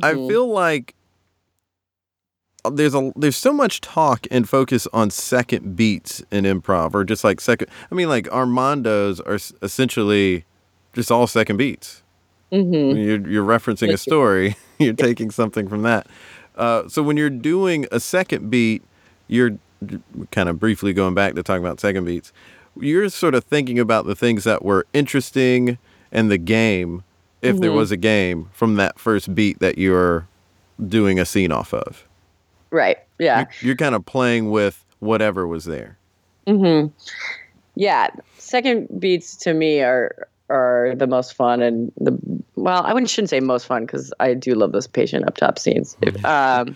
[0.02, 0.28] I Mhm.
[0.28, 0.94] feel like
[2.72, 7.24] there's a there's so much talk and focus on second beats in improv or just
[7.24, 10.46] like second I mean like Armandos are essentially
[10.94, 12.02] just all second beats.
[12.52, 12.96] Mhm.
[13.06, 14.56] You're, you're referencing a story.
[14.80, 16.08] You're taking something from that.
[16.56, 18.82] Uh, so when you're doing a second beat,
[19.28, 19.58] you're
[20.32, 22.32] kind of briefly going back to talking about second beats.
[22.80, 25.78] You're sort of thinking about the things that were interesting
[26.12, 27.04] and the game,
[27.42, 27.76] if there Mhm.
[27.76, 30.28] was a game, from that first beat that you're
[30.88, 32.06] doing a scene off of.
[32.72, 32.98] Right.
[33.18, 33.40] Yeah.
[33.40, 35.98] You're, you're kind of playing with whatever was there.
[36.48, 36.88] hmm
[37.76, 42.18] Yeah, second beats to me are are the most fun and the
[42.56, 45.60] well, I wouldn't shouldn't say most fun because I do love those patient up top
[45.60, 45.96] scenes.
[46.26, 46.76] Um,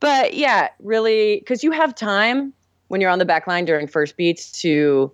[0.00, 2.52] but yeah, really, because you have time
[2.88, 5.10] when you're on the back line during first beats to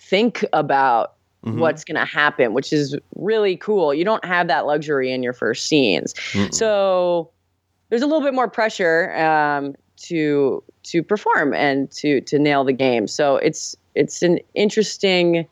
[0.00, 1.14] think about
[1.44, 1.58] Mhm.
[1.58, 3.92] what's going to happen, which is really cool.
[3.92, 6.14] You don't have that luxury in your first scenes.
[6.32, 6.54] Mm-mm.
[6.54, 7.31] So
[7.92, 12.72] there's a little bit more pressure um, to to perform and to to nail the
[12.72, 13.06] game.
[13.06, 15.46] So it's it's an interesting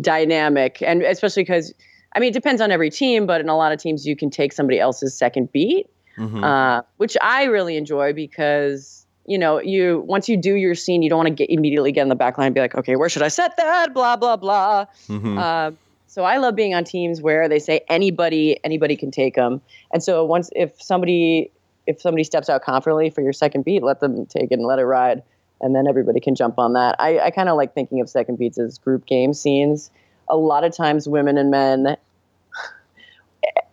[0.00, 1.72] dynamic, and especially because
[2.14, 4.28] I mean it depends on every team, but in a lot of teams you can
[4.28, 5.88] take somebody else's second beat,
[6.18, 6.44] Mhm.
[6.44, 11.08] uh, which I really enjoy because you know you once you do your scene, you
[11.08, 13.08] don't want to get immediately get in the back line and be like, okay, where
[13.08, 13.94] should I set that?
[13.94, 14.84] Blah blah blah.
[15.08, 15.38] Mhm.
[15.38, 15.78] Um,
[16.08, 19.62] so I love being on teams where they say anybody anybody can take them.
[19.92, 21.50] And so once if somebody
[21.86, 24.78] if somebody steps out confidently for your second beat, let them take it and let
[24.78, 25.22] it ride,
[25.60, 26.96] and then everybody can jump on that.
[26.98, 29.90] I, I kind of like thinking of second beats as group game scenes.
[30.28, 31.96] A lot of times, women and men.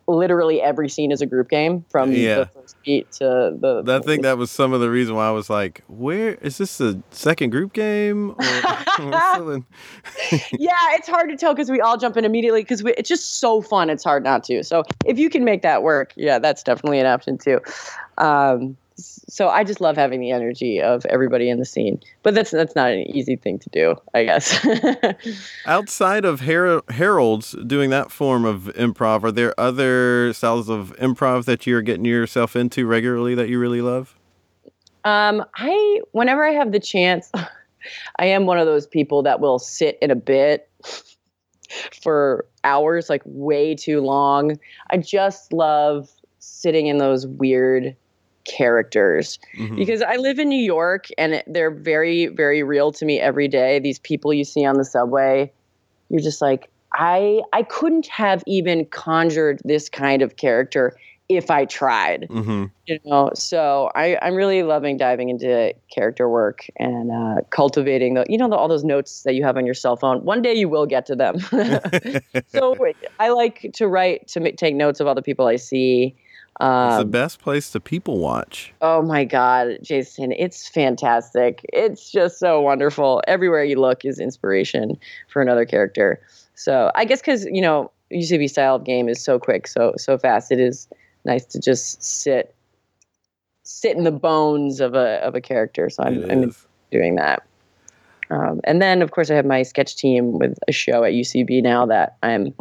[0.06, 2.40] Literally every scene is a group game from Yeah.
[2.40, 3.82] the first beat to the.
[3.88, 6.78] I think that was some of the reason why I was like, "Where is this
[6.78, 8.36] a second group game?" Or,
[10.52, 13.62] yeah, it's hard to tell because we all jump in immediately because it's just so
[13.62, 13.88] fun.
[13.88, 14.62] It's hard not to.
[14.62, 17.60] So if you can make that work, yeah, that's definitely an option too.
[18.18, 22.50] Um, so I just love having the energy of everybody in the scene, but that's
[22.50, 24.64] that's not an easy thing to do, I guess.
[25.66, 31.44] Outside of Her- Harold's doing that form of improv, are there other styles of improv
[31.46, 34.14] that you're getting yourself into regularly that you really love?
[35.04, 37.30] Um, I whenever I have the chance,
[38.18, 40.70] I am one of those people that will sit in a bit
[42.02, 44.58] for hours, like way too long.
[44.90, 47.96] I just love sitting in those weird
[48.44, 49.76] characters Mhm.
[49.76, 53.48] because I live in New York and it- they're very, very real to me every
[53.48, 53.78] day.
[53.78, 55.52] These people you see on the subway,
[56.10, 60.96] you're just like, I I couldn't have even conjured this kind of character
[61.28, 62.70] if I tried Mhm.
[62.86, 68.26] you know so I, i'm really loving diving into character work and uh, cultivating the
[68.28, 70.52] you know the, all those notes that you have on your cell phone one day
[70.52, 71.36] you will get to them
[72.48, 72.76] so
[73.18, 76.14] i like to write to ma- take notes of all the people i see
[76.60, 78.72] it's the um, best place to people watch.
[78.80, 81.60] oh my god jason it's fantastic.
[81.72, 83.22] It's just so wonderful.
[83.26, 84.98] Everywhere you look is inspiration
[85.28, 86.20] for another character.
[86.54, 90.16] So i guess because you know ucb style of game is so quick so so
[90.16, 90.86] fast it is
[91.24, 92.54] nice to just sit
[93.64, 95.90] sit in the bones of a of a character.
[95.90, 96.54] So i'm, I'm
[96.92, 97.42] doing that.
[98.30, 101.62] Um, and then of course i have my sketch team with a show at ucb
[101.62, 102.54] now that i'm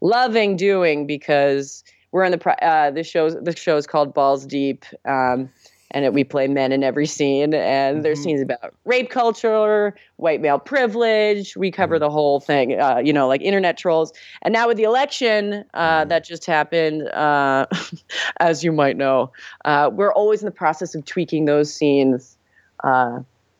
[0.00, 4.84] loving doing because we're in the uh, the shows the show is called balls deep
[5.06, 5.48] um,
[5.92, 8.22] and it, we play men in every scene and there's Mhm.
[8.22, 12.00] scenes about rape culture white male privilege we cover Mhm.
[12.00, 16.04] the whole thing uh, you know like internet trolls and now with the election uh,
[16.04, 16.08] Mhm.
[16.08, 17.66] that just happened uh,
[18.40, 19.30] as you might know
[19.64, 22.36] uh, we're always in the process of tweaking those scenes
[22.84, 23.18] uh,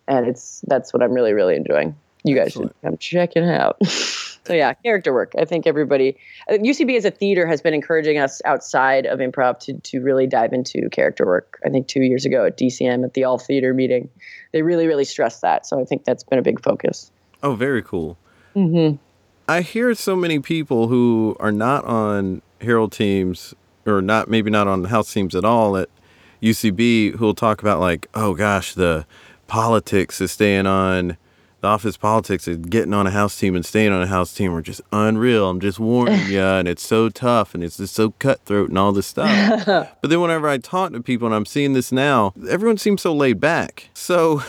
[0.09, 1.95] and it's that's what i'm really really enjoying
[2.25, 2.73] you guys Excellent.
[2.73, 3.77] should come check it out
[4.47, 5.33] so yeah, character work.
[5.39, 6.17] I think everybody
[6.49, 10.53] UCB as a theater has been encouraging us outside of improv to to really dive
[10.53, 11.61] into character work.
[11.65, 14.09] I think two years ago at DCM at the All Theater meeting,
[14.53, 15.67] they really really stressed that.
[15.67, 17.11] So I think that's been a big focus.
[17.43, 18.17] Oh, very cool.
[18.57, 18.97] Mm-hmm.
[19.49, 23.55] I hear so many people who are not on Harold teams
[23.87, 25.89] or not maybe not on house teams at all at
[26.43, 29.07] UCB who will talk about like, oh gosh, the
[29.47, 31.17] politics is staying on
[31.61, 34.55] the office politics is getting on a house team and staying on a house team
[34.55, 35.49] are just unreal.
[35.49, 38.93] I'm just warning you, and it's so tough and it's just so cutthroat and all
[38.93, 39.67] this stuff.
[39.67, 43.15] but then whenever I talk to people and I'm seeing this now, everyone seems so
[43.15, 43.91] laid back.
[43.93, 44.43] So,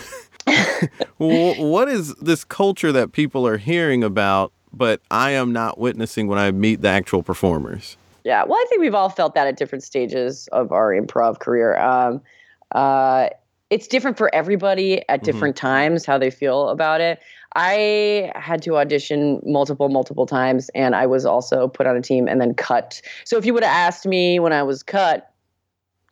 [1.18, 6.40] what is this culture that people are hearing about, but I am not witnessing when
[6.40, 7.98] I meet the actual performers?
[8.24, 11.78] Yeah, well, I think we've all felt that at different stages of our improv career.
[11.78, 12.22] Um,
[12.72, 13.30] uh,
[13.72, 15.26] it's different for everybody at mm-hmm.
[15.26, 15.68] different mm-hmm.
[15.68, 17.20] times how they feel about it.
[17.56, 22.28] I had to audition multiple, multiple times, and I was also put on a team
[22.28, 23.02] and then cut.
[23.24, 25.34] So if you would have asked me when I was cut,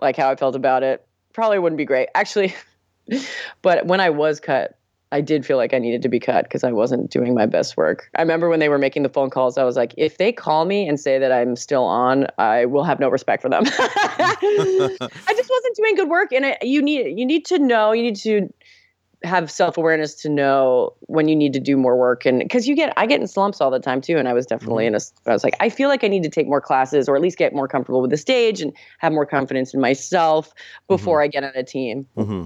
[0.01, 2.10] like how I felt about it, probably wouldn't be great.
[2.16, 2.55] Actually,
[3.62, 4.79] but when I was cut,
[5.12, 7.76] I did feel like I needed to be cut because I wasn't doing my best
[7.78, 8.10] work.
[8.16, 10.66] I remember when they were making the phone calls, I was like, if they call
[10.66, 13.64] me and say that I'm still on, I will have no respect for them.
[13.68, 14.97] I
[15.36, 18.18] just wasn't doing good work, and it, you need you need to know, you need
[18.18, 18.53] to
[19.24, 22.76] have self awareness to know when you need to do more work, and because you
[22.76, 24.95] get I get in slumps all the time too, and I was definitely mm-hmm.
[24.95, 25.30] in a.
[25.32, 27.39] I was like, I feel like I need to take more classes, or at least
[27.39, 30.53] get more comfortable with the stage and have more confidence in myself
[30.88, 31.24] before mm-hmm.
[31.24, 32.05] I get on a team.
[32.16, 32.43] Mm-hmm.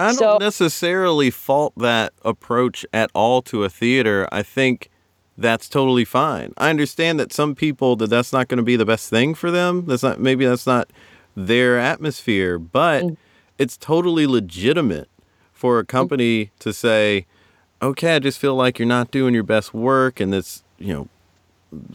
[0.00, 4.28] I don't necessarily fault that approach at all to a theater.
[4.32, 4.90] I think
[5.36, 6.52] that's totally fine.
[6.58, 9.50] I understand that some people that that's not going to be the best thing for
[9.50, 9.86] them.
[9.86, 10.90] That's not maybe that's not
[11.36, 13.16] their atmosphere, but mm.
[13.58, 15.08] it's totally legitimate
[15.52, 16.50] for a company mm.
[16.60, 17.26] to say,
[17.80, 21.08] "Okay, I just feel like you're not doing your best work and it's, you know,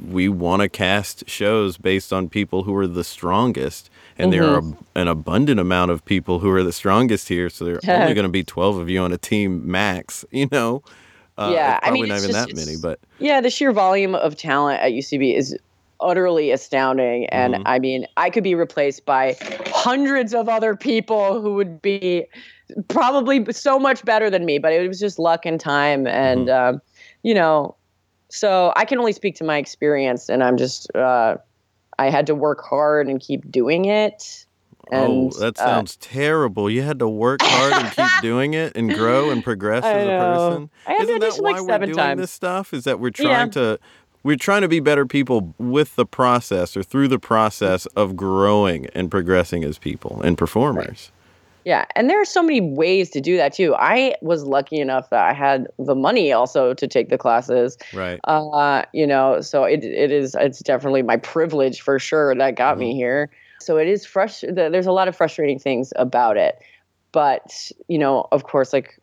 [0.10, 4.42] we want to cast shows based on people who are the strongest and mm-hmm.
[4.42, 4.82] there are mm-hmm.
[4.96, 8.26] an abundant amount of people who are the strongest here so there are only going
[8.26, 10.84] to be 12 of you on a team max you know
[11.38, 14.36] uh, yeah i mean not even just, that many but yeah the sheer volume of
[14.36, 15.58] talent at ucb is
[16.02, 17.64] utterly astounding and mm-hmm.
[17.68, 19.36] i mean i could be replaced by
[19.68, 22.26] hundreds of other people who would be
[22.90, 26.76] probably so much better than me but it was just luck and time and mm-hmm.
[26.76, 26.82] um,
[27.24, 27.76] you know
[28.30, 31.38] so I can only speak to my experience, and I'm just uh,
[31.98, 34.46] I had to work hard and keep doing it.
[34.92, 36.70] And, oh, that uh, sounds uh, terrible.
[36.70, 40.10] You had to work hard and keep doing it and grow and progress as a
[40.10, 40.70] person.
[40.86, 42.22] I had Isn't to why like we're doing times.
[42.22, 42.74] this stuff?
[42.74, 43.78] Is that we're trying yeah.
[43.78, 43.80] to
[44.26, 48.88] we're trying to be better people with the process or through the process of growing
[48.88, 50.88] and progressing as people and performers.
[50.88, 51.12] Right.
[51.66, 53.74] Yeah, and there are so many ways to do that too.
[53.76, 57.78] I was lucky enough that I had the money also to take the classes.
[57.92, 58.20] Right.
[58.24, 62.74] Uh, you know, so it it is it's definitely my privilege for sure that got
[62.74, 62.82] mm-hmm.
[62.82, 63.32] me here.
[63.60, 64.44] So it is fresh.
[64.48, 66.62] There's a lot of frustrating things about it,
[67.12, 69.00] but you know, of course, like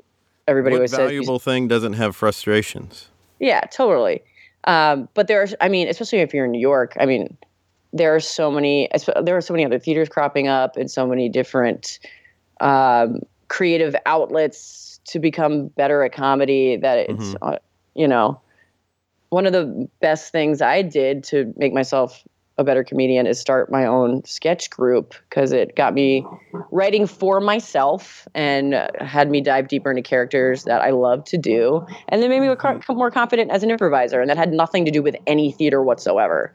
[0.46, 3.08] everybody what always valuable says, thing doesn't have frustrations.
[3.40, 4.22] Yeah, totally.
[4.64, 7.36] Um, but there's, I mean, especially if you're in New York, I mean,
[7.92, 8.88] there are so many,
[9.22, 11.98] there are so many other theaters cropping up and so many different
[12.62, 17.44] um, creative outlets to become better at comedy that it's mm-hmm.
[17.48, 17.56] uh,
[17.94, 18.40] you know
[19.28, 22.22] one of the best things i did to make myself
[22.58, 26.26] a better comedian is start my own sketch group because it got me
[26.70, 31.86] writing for myself and had me dive deeper into characters that I love to do,
[32.08, 32.96] and then made me mm-hmm.
[32.96, 34.20] more confident as an improviser.
[34.20, 36.52] And that had nothing to do with any theater whatsoever.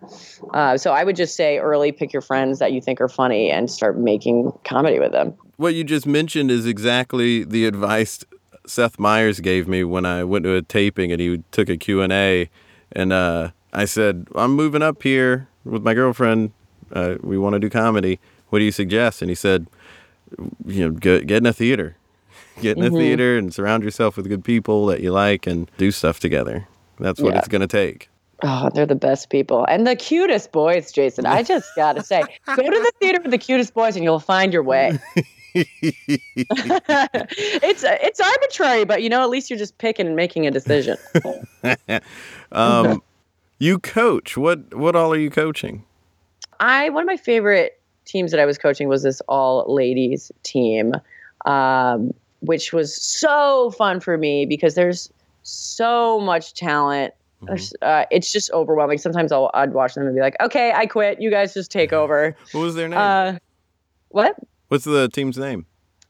[0.54, 3.50] Uh, so I would just say early, pick your friends that you think are funny
[3.50, 8.24] and start making comedy with them what you just mentioned is exactly the advice
[8.66, 12.50] Seth Meyers gave me when I went to a taping and he took a Q&A
[12.91, 16.51] and uh, I said, I'm moving up here with my girlfriend.
[16.91, 18.20] Uh, we want to do comedy.
[18.49, 19.22] What do you suggest?
[19.22, 19.68] And he said,
[20.65, 21.95] you know, get, get in a theater.
[22.61, 22.95] Get in mm-hmm.
[22.95, 26.68] a theater and surround yourself with good people that you like and do stuff together.
[26.99, 27.38] That's what yeah.
[27.38, 28.09] it's going to take.
[28.41, 31.28] Oh, they're the best people and the cutest boys, Jason.
[31.28, 34.20] I just got to say, go to the theater with the cutest boys and you'll
[34.20, 34.97] find your way.
[35.53, 40.97] it's it's arbitrary, but you know, at least you're just picking and making a decision.
[42.51, 43.01] um,
[43.60, 44.38] you coach.
[44.38, 45.84] What what all are you coaching?
[46.60, 50.93] I one of my favorite teams that I was coaching was this all ladies team,
[51.45, 55.12] um, which was so fun for me because there's
[55.43, 57.14] so much talent.
[57.43, 57.76] Mm-hmm.
[57.82, 58.97] Uh, it's just overwhelming.
[58.97, 61.22] Sometimes I'll I'd watch them and be like, okay, I quit.
[61.22, 62.36] You guys just take over.
[62.51, 62.97] What was their name?
[62.97, 63.38] Uh,
[64.10, 64.36] what?
[64.70, 65.66] What's the team's name?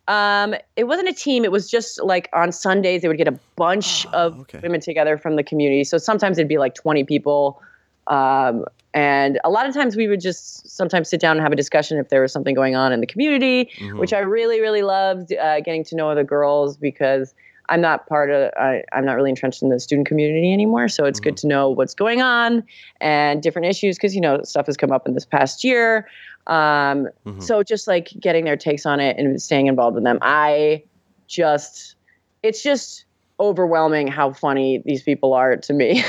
[0.07, 1.43] Um, it wasn't a team.
[1.43, 4.59] It was just like on Sundays they would get a bunch Oh, of okay.
[4.63, 5.83] women together from the community.
[5.83, 7.61] So sometimes it'd be like 20 people.
[8.07, 11.55] Um, and a lot of times we would just sometimes sit down and have a
[11.57, 13.99] discussion if there was something going on in the community, Mhm.
[13.99, 17.35] which I really, really loved uh, getting to know other girls because
[17.69, 20.87] I'm not part of, I, I'm not really entrenched in the student community anymore.
[20.87, 22.63] So it's good to know what's going on
[23.01, 26.07] and different issues because, you know, stuff has come up in this past year.
[26.47, 27.43] Um, Mhm.
[27.43, 30.17] So just like getting their takes on it and staying involved with them.
[30.21, 30.83] I
[31.27, 31.95] just,
[32.41, 33.05] it's just
[33.39, 36.03] overwhelming how funny these people are to me.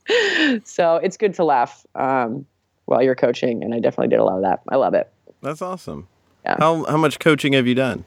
[0.64, 2.46] so it's good to laugh um,
[2.84, 3.62] while you're coaching.
[3.64, 4.60] And I definitely did a lot of that.
[4.68, 5.10] I love it.
[5.42, 6.06] That's awesome.
[6.44, 6.56] Yeah.
[6.58, 8.04] How how much coaching have you done?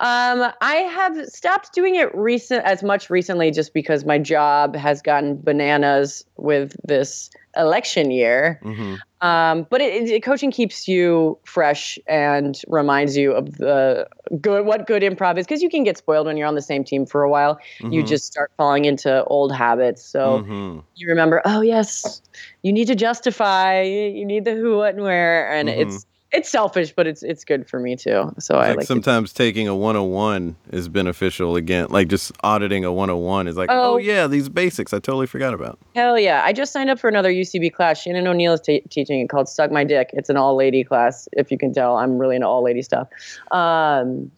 [0.00, 5.02] Um, I have stopped doing it recent as much recently just because my job has
[5.02, 8.60] gotten bananas with this election year.
[8.62, 14.08] hmm Um, but it, it, coaching keeps you fresh and reminds you of the
[14.40, 16.82] good what good improv is because you can get spoiled when you're on the same
[16.82, 17.58] team for a while.
[17.88, 18.06] You Mhm.
[18.08, 20.04] just start falling into old habits.
[20.04, 22.20] So hmm you remember, oh yes,
[22.62, 25.78] you need to justify, you need the who, what, and where, and Mhm.
[25.80, 28.32] it's it's selfish, but it's it's good for me too.
[28.38, 31.88] So I like, like sometimes taking a 101 is beneficial again.
[31.90, 33.96] Like just auditing a 101 is like, oh, Oh.
[33.98, 35.78] yeah, these basics I totally forgot about.
[35.94, 36.42] Hell yeah.
[36.44, 38.00] I just signed up for another UCB class.
[38.00, 40.10] Shannon O'Neill is ta teaching it called Suck My Dick.
[40.14, 41.28] It's an all lady class.
[41.32, 43.08] If you can tell, I'm really into all lady stuff.
[43.50, 44.30] Um,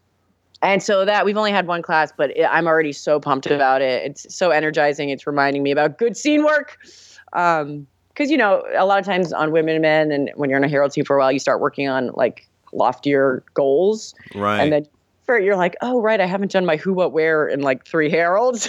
[0.62, 3.82] and so that we've only had one class, but it, I'm already so pumped about
[3.82, 4.02] it.
[4.02, 5.10] It's so energizing.
[5.10, 6.78] It's reminding me about good scene work.
[7.34, 10.58] Um, because you know, a lot of times on Women and Men, and when you're
[10.58, 14.60] on a Harold team for a while, you start working on like loftier goals, Right.
[14.60, 14.86] and then
[15.26, 18.10] for you're like, oh right, I haven't done my who, what, where in like three
[18.10, 18.68] Harolds.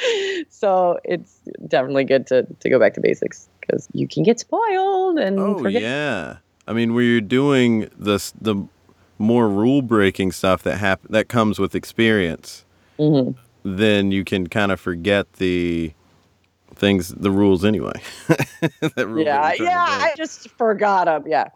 [0.48, 5.18] so it's definitely good to to go back to basics because you can get spoiled
[5.18, 5.82] and oh forget.
[5.82, 6.36] yeah.
[6.66, 8.56] I mean, where you're doing this the
[9.18, 12.64] more rule breaking stuff that hap- that comes with experience,
[12.98, 13.34] Mhm.
[13.62, 15.92] then you can kind of forget the
[16.80, 17.92] things, the rules anyway.
[18.96, 19.86] rule Yeah, you're trying to yeah.
[20.00, 21.24] I just forgot them.
[21.26, 21.48] Yeah,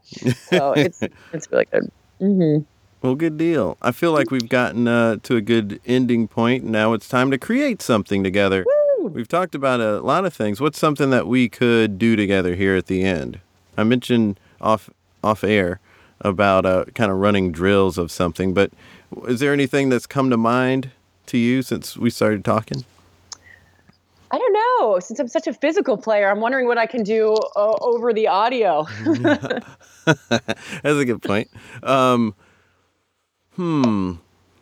[0.51, 1.01] so it's
[1.33, 1.91] it's really good.
[2.20, 2.59] hmm
[3.03, 3.77] Well, good deal.
[3.83, 6.64] I feel like we've gotten uh, to a good ending point.
[6.64, 8.64] Now it's time to create something together.
[8.99, 9.09] Woo!
[9.09, 10.61] We've talked about a lot of things.
[10.61, 13.41] What's something that we could do together here at the end?
[13.77, 14.91] I mentioned off
[15.22, 15.81] off air
[16.20, 18.70] about uh, kind of running drills of something, but
[19.27, 20.91] is there anything that's come to mind
[21.27, 22.85] to you since we started talking?
[24.85, 24.99] I.
[25.01, 28.28] Since I'm such a physical player, I'm wondering what I can do uh, over the
[28.28, 28.85] audio.
[30.05, 31.51] That's a good point.
[31.82, 32.35] Um,
[33.57, 34.12] hmm.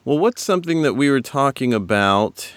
[0.05, 2.53] Well, what's something that we were talking about?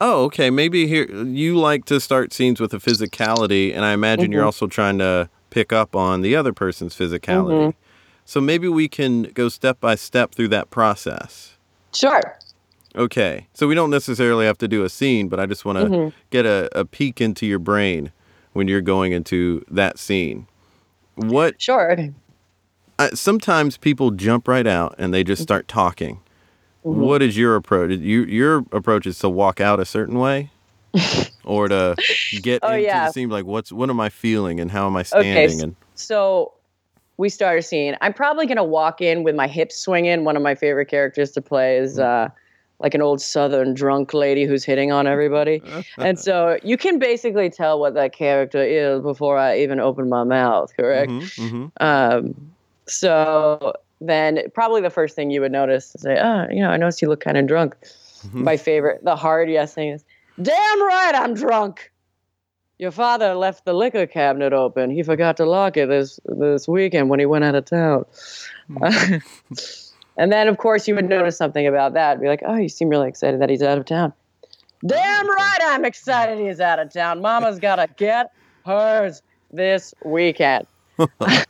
[0.00, 0.50] Oh, okay.
[0.50, 4.46] Maybe here you like to start scenes with a physicality, and I imagine you're Mhm.
[4.46, 7.68] also trying to pick up on the other person's physicality.
[7.68, 7.74] Mhm.
[8.24, 11.56] So maybe we can go step by step through that process.
[11.92, 12.38] sure.
[12.96, 13.46] Okay.
[13.54, 16.12] So we don't necessarily have to do a scene, but I just want to Mhm.
[16.30, 18.12] get a, a peek into your brain
[18.52, 20.46] when you're going into that scene.
[21.14, 21.92] What Sure.
[21.92, 22.12] Okay.
[22.98, 25.28] I, sometimes people jump right out and they Mm-hmm.
[25.28, 26.20] just start talking.
[26.82, 27.90] What is your approach?
[27.92, 30.50] You, your approach is to walk out a certain way,
[31.44, 31.94] or to
[32.40, 33.06] get Oh, into yeah.
[33.06, 33.28] the scene.
[33.28, 35.56] Like, what's what am I feeling and how am I Okay, standing?
[35.58, 36.54] s- and So
[37.18, 37.96] we start a scene.
[38.00, 40.24] I'm probably gonna walk in with my hips swinging.
[40.24, 42.28] One of my favorite characters to play is uh,
[42.80, 45.62] like an old Southern drunk lady who's hitting on everybody.
[45.98, 50.24] and so you can basically tell what that character is before I even open my
[50.24, 50.74] mouth.
[50.76, 51.10] Correct.
[51.12, 51.82] Mhm, mhm.
[51.86, 52.52] Um,
[52.86, 56.78] so then probably the first thing you would notice is say, oh, you know, I
[56.78, 57.76] noticed you look kind of drunk.
[58.26, 58.42] Mhm.
[58.44, 60.04] My favorite, the hard yes thing is,
[60.40, 61.92] damn right I'm drunk.
[62.78, 64.88] Your father left the liquor cabinet open.
[64.88, 68.06] He forgot to lock it this this weekend when he went out of town.
[70.16, 72.20] and then, of course, you would notice something about that.
[72.20, 74.12] Be like, oh, you seem really excited that he's out of town.
[74.86, 77.20] Damn right I'm excited he's out of town.
[77.20, 78.32] Mama's got to get
[78.64, 80.66] hers this weekend.
[80.96, 81.44] What's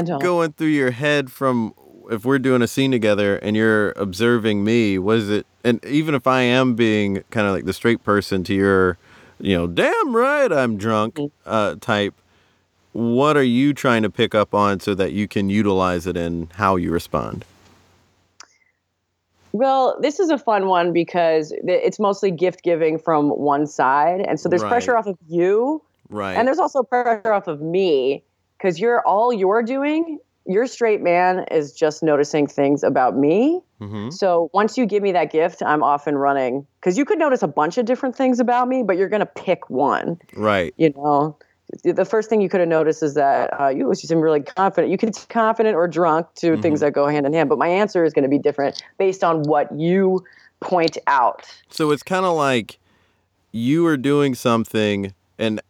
[0.00, 1.74] And, uh, going through your head from
[2.10, 4.98] if we're doing a scene together and you're observing me?
[4.98, 5.46] What is it?
[5.62, 8.98] And even if I am being kind of like the straight person to your,
[9.38, 11.30] you know, damn right I'm drunk Mm.
[11.46, 12.14] uh, type,
[12.92, 16.48] what are you trying to pick up on so that you can utilize it in
[16.54, 17.44] how you respond?
[19.52, 24.20] Well, this is a fun one because it's mostly gift giving from one side.
[24.20, 26.34] And so there's pressure off of you, Right.
[26.36, 28.24] and there's also pressure off of me
[28.58, 30.18] because you're all you're doing.
[30.46, 33.60] Your straight man is just noticing things about me.
[33.78, 37.18] hmm So once you give me that gift, I'm off and running because you could
[37.18, 40.74] notice a bunch of different things about me, but you're going to pick one, Right.
[40.76, 41.36] you know?
[41.84, 44.90] The first thing you could have noticed is that uh, you seem really confident.
[44.90, 46.60] You can be confident or drunk, 2 Mm-hmm.
[46.62, 47.48] things that go hand in hand.
[47.48, 50.24] But my answer is going to be different based on what you
[50.60, 51.46] point out.
[51.68, 52.78] So it's kind of like
[53.52, 55.60] you are doing something, and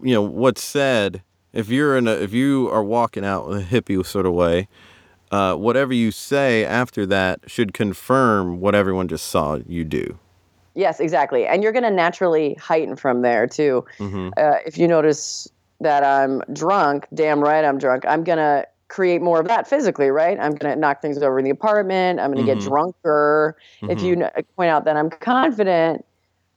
[0.00, 1.22] you know what's said.
[1.52, 4.68] If you're in a, if you are walking out in a hippie sort of way,
[5.32, 10.18] uh, whatever you say after that should confirm what everyone just saw you do.
[10.80, 11.46] Yes, exactly.
[11.46, 13.84] And you're going to naturally heighten from there too.
[13.98, 14.30] Mm-hmm.
[14.36, 15.46] Uh, if you notice
[15.80, 20.10] that I'm drunk, damn right I'm drunk, I'm going to create more of that physically,
[20.10, 20.38] right?
[20.40, 22.18] I'm going to knock things over in the apartment.
[22.18, 22.60] I'm going to Mhm.
[22.60, 23.56] get drunker.
[23.82, 24.16] If you
[24.56, 26.04] point out that I'm confident,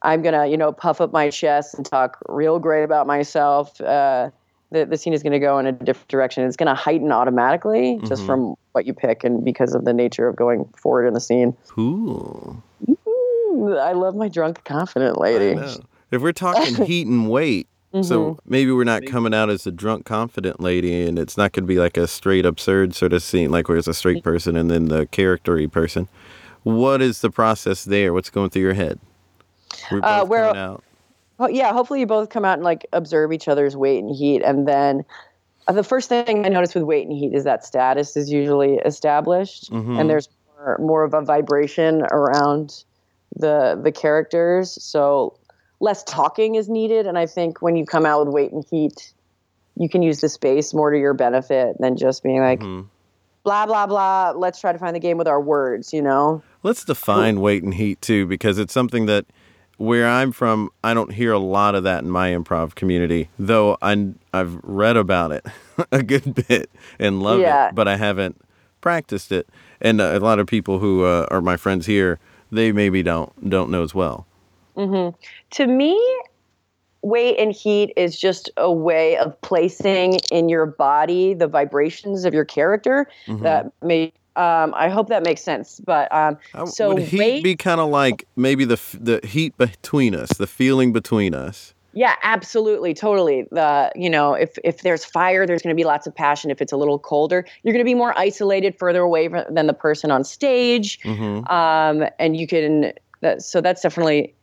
[0.02, 3.78] I'm going to, you know, puff up my chest and talk real great about myself.
[3.80, 4.30] Uh,
[4.70, 6.44] the, the scene is going to go in a different direction.
[6.44, 8.26] It's going to heighten automatically just Mhm.
[8.26, 11.54] from what you pick and because of the nature of going forward in the scene.
[11.68, 12.56] Cool.
[13.72, 15.58] I love my drunk, confident lady.
[16.10, 18.02] If we're talking heat and weight, Mm-hmm.
[18.08, 21.62] so maybe we're not coming out as a drunk, confident lady, and it's not going
[21.62, 24.56] to be like a straight, absurd sort of scene, like where it's a straight person
[24.56, 26.08] and then the charactery person.
[26.64, 28.12] What is the process there?
[28.12, 28.98] What's going through your head?
[29.92, 30.82] We're both Uh, where- coming out.
[31.38, 34.42] Oh, yeah, hopefully you both come out and like observe each other's weight and heat,
[34.42, 35.04] and then
[35.68, 38.78] uh, the first thing I notice with weight and heat is that status is usually
[38.84, 40.00] established, Mhm.
[40.00, 42.82] and there's more, more of a vibration around
[43.36, 44.82] the the characters.
[44.82, 45.36] So
[45.80, 49.12] less talking is needed, and I think when you come out with weight and heat,
[49.76, 52.86] you can use the space more to your benefit than just being like Mhm.
[53.44, 54.32] blah blah blah.
[54.36, 56.42] Let's try to find the game with our words, you know.
[56.62, 59.26] Let's define weight and heat too, because it's something that
[59.76, 63.76] where I'm from, I don't hear a lot of that in my improv community, though
[63.82, 65.44] I, I've read about it
[65.92, 66.70] a good bit
[67.00, 67.68] and love Yeah.
[67.70, 68.40] it, but I haven't
[68.80, 69.48] practiced it.
[69.80, 72.20] And uh, a lot of people who uh, are my friends here,
[72.54, 74.26] they maybe don't don't know as well.
[75.52, 76.00] to me,
[77.02, 82.34] weight and heat is just a way of placing in your body the vibrations of
[82.34, 83.06] your character.
[83.26, 83.42] Mm-hmm.
[83.42, 85.80] That may, um, I hope that makes sense.
[85.84, 90.14] But um, so Would heat weight, be kind of like maybe the the heat between
[90.14, 91.74] us, the feeling between us?
[91.94, 93.46] Yeah, absolutely, totally.
[93.50, 96.50] The you know, if if there's fire, there's going to be lots of passion.
[96.50, 99.74] If it's a little colder, you're going to be more isolated, further away than the
[99.74, 101.00] person on stage.
[101.00, 101.46] Mm-hmm.
[101.52, 102.92] um, and you can
[103.24, 104.34] that, so that's definitely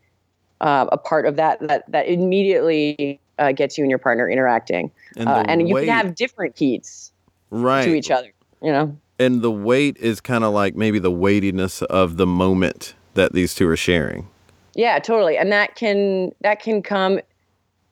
[0.59, 4.91] uh, a part of that that that immediately uh, gets you and your partner interacting
[5.15, 7.11] And, uh, and you weight, can have different heats
[7.49, 11.11] right, to each other you know and the weight is kind of like maybe the
[11.11, 14.27] weightiness of the moment that these two are sharing.
[14.75, 17.19] yeah totally and that can that can come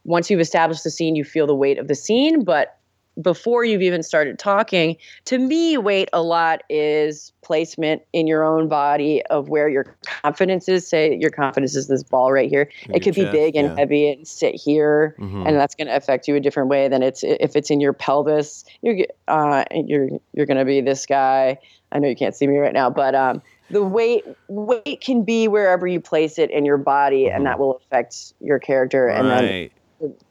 [0.10, 2.76] once you've established the scene you feel the weight of the scene but
[3.22, 4.95] before you've even started talking
[5.26, 10.70] to me weight a lot is placement in your own body of where your confidence
[10.70, 13.68] is say your confidence is this ball right here In it could be big and
[13.68, 13.76] yeah.
[13.78, 15.47] heavy and sit here Mhm.
[15.47, 17.93] and that's going to affect you a different way than it's if it's in your
[17.93, 21.57] pelvis you're uh, you're you're going to be this guy
[21.91, 25.47] i know you can't see me right now but um the weight weight can be
[25.47, 27.36] wherever you place it in your body Mhm.
[27.36, 29.72] and that will affect your character and then right.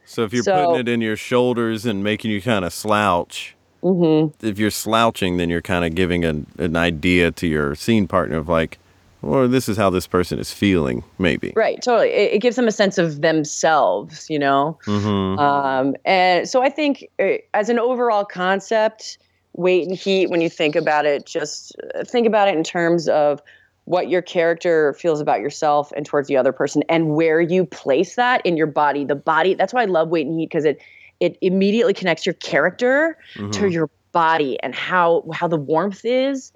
[0.05, 3.55] So if you're so- putting it in your shoulders and making you kind of slouch,
[3.83, 4.33] mhm.
[4.41, 8.37] if you're slouching, then you're kind of giving an, an idea to your scene partner
[8.37, 8.79] of like,
[9.21, 11.51] or this is how this person is feeling, maybe.
[11.55, 15.37] right totally it, it gives them a sense of themselves you know Mm-hmm.
[15.39, 19.17] Um, and so I think uh, as an overall concept,
[19.53, 23.09] weight and heat, when you think about it, just uh, think about it in terms
[23.09, 23.41] of
[23.89, 28.15] what your character feels about yourself and towards the other person and where you place
[28.17, 29.03] that in your body.
[29.03, 30.79] The body, that's why I love weight and heat because it
[31.19, 33.17] it immediately connects your character
[33.51, 36.53] to your body and how how the warmth is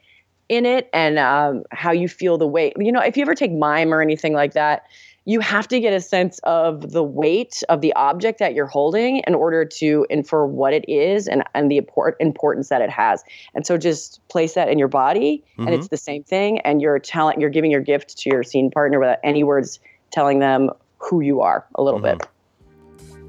[0.48, 2.74] in it and um, how you feel the weight.
[2.78, 4.84] You know, if you ever take mime or anything like that,
[5.26, 9.22] you have to get a sense of the weight of the object that you're holding
[9.26, 13.24] in order to infer what it is and, and the import, importance that it has.
[13.54, 15.94] And so just place that in your body and it's mm-hmm.
[15.94, 16.60] the same thing.
[16.60, 19.80] And you're telling, you're giving your gift to your scene partner without any words
[20.12, 22.18] telling them who you are a little mm-hmm.
[22.18, 22.28] bit.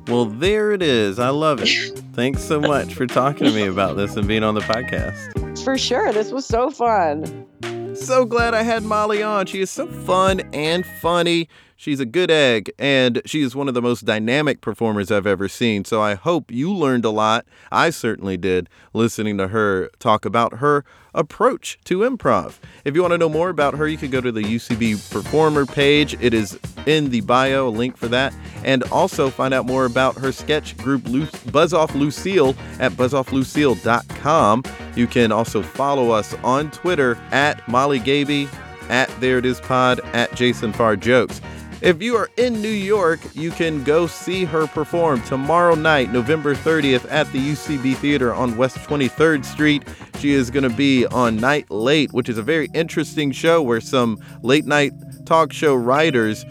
[0.09, 1.19] Well, there it is.
[1.19, 1.99] I love it.
[2.13, 5.65] Thanks so much for talking to me about this and being on the podcast.
[5.65, 6.13] For sure.
[6.13, 7.47] This was so fun.
[7.95, 9.47] So glad I had Molly on.
[9.47, 11.49] She is so fun and funny.
[11.77, 15.49] She's a good egg, and she is one of the most dynamic performers I've ever
[15.49, 15.85] seen.
[15.85, 17.47] So I hope you learned a lot.
[17.73, 22.59] I certainly did listening to her talk about her approach to improv.
[22.85, 25.67] If you want to know more about her, you can go to the UCB performer
[25.67, 26.17] page.
[26.21, 28.35] It is in the bio, a link for that.
[28.65, 31.05] And also find out more about her sketch group
[31.51, 34.65] Buzz Off Lucille at buzzofflucille.com.
[34.97, 38.49] You can also follow us on Twitter at Molly Gaby,
[38.89, 41.41] at There It Is Pod, at Jason Farr Jokes.
[41.85, 46.55] If you are in New York, you can go see her perform tomorrow night, November
[46.55, 49.85] 30th, at the UCB Theater on West 23rd Street.
[50.19, 53.83] She is going to be on Night Late, which is a very interesting show where
[53.83, 54.95] some late night
[55.27, 56.47] talk show writers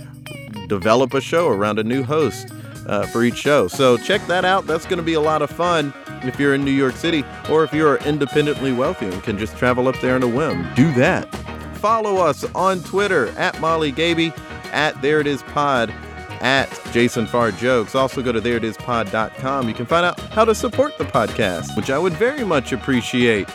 [0.68, 2.54] develop a show around a new host
[2.86, 3.68] uh, for each show.
[3.68, 4.68] So check that out.
[4.68, 7.64] That's going to be a lot of fun if you're in New York City or
[7.64, 10.72] if you're independently wealthy and can just travel up there on a whim.
[10.76, 11.28] Do that.
[11.78, 14.32] Follow us on Twitter at Molly Gaby,
[14.74, 15.94] at There It Is Pod,
[16.42, 17.96] at Jason Farr Jokes.
[17.96, 19.68] Also go to thereitispod.com.
[19.68, 23.50] You can find out how to support the podcast, which I would very much appreciate.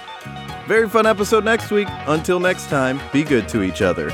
[0.66, 1.88] Very fun episode next week.
[2.06, 4.10] Until next time, be good to each other.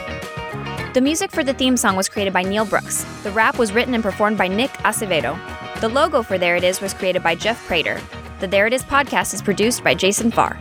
[0.92, 3.05] The music for the theme song was created by Neil Brooks.
[3.22, 5.38] The rap was written and performed by Nick Acevedo.
[5.80, 8.00] The logo for There It Is was created by Jeff Prater.
[8.40, 10.59] The There It Is podcast is produced by Jason Farr.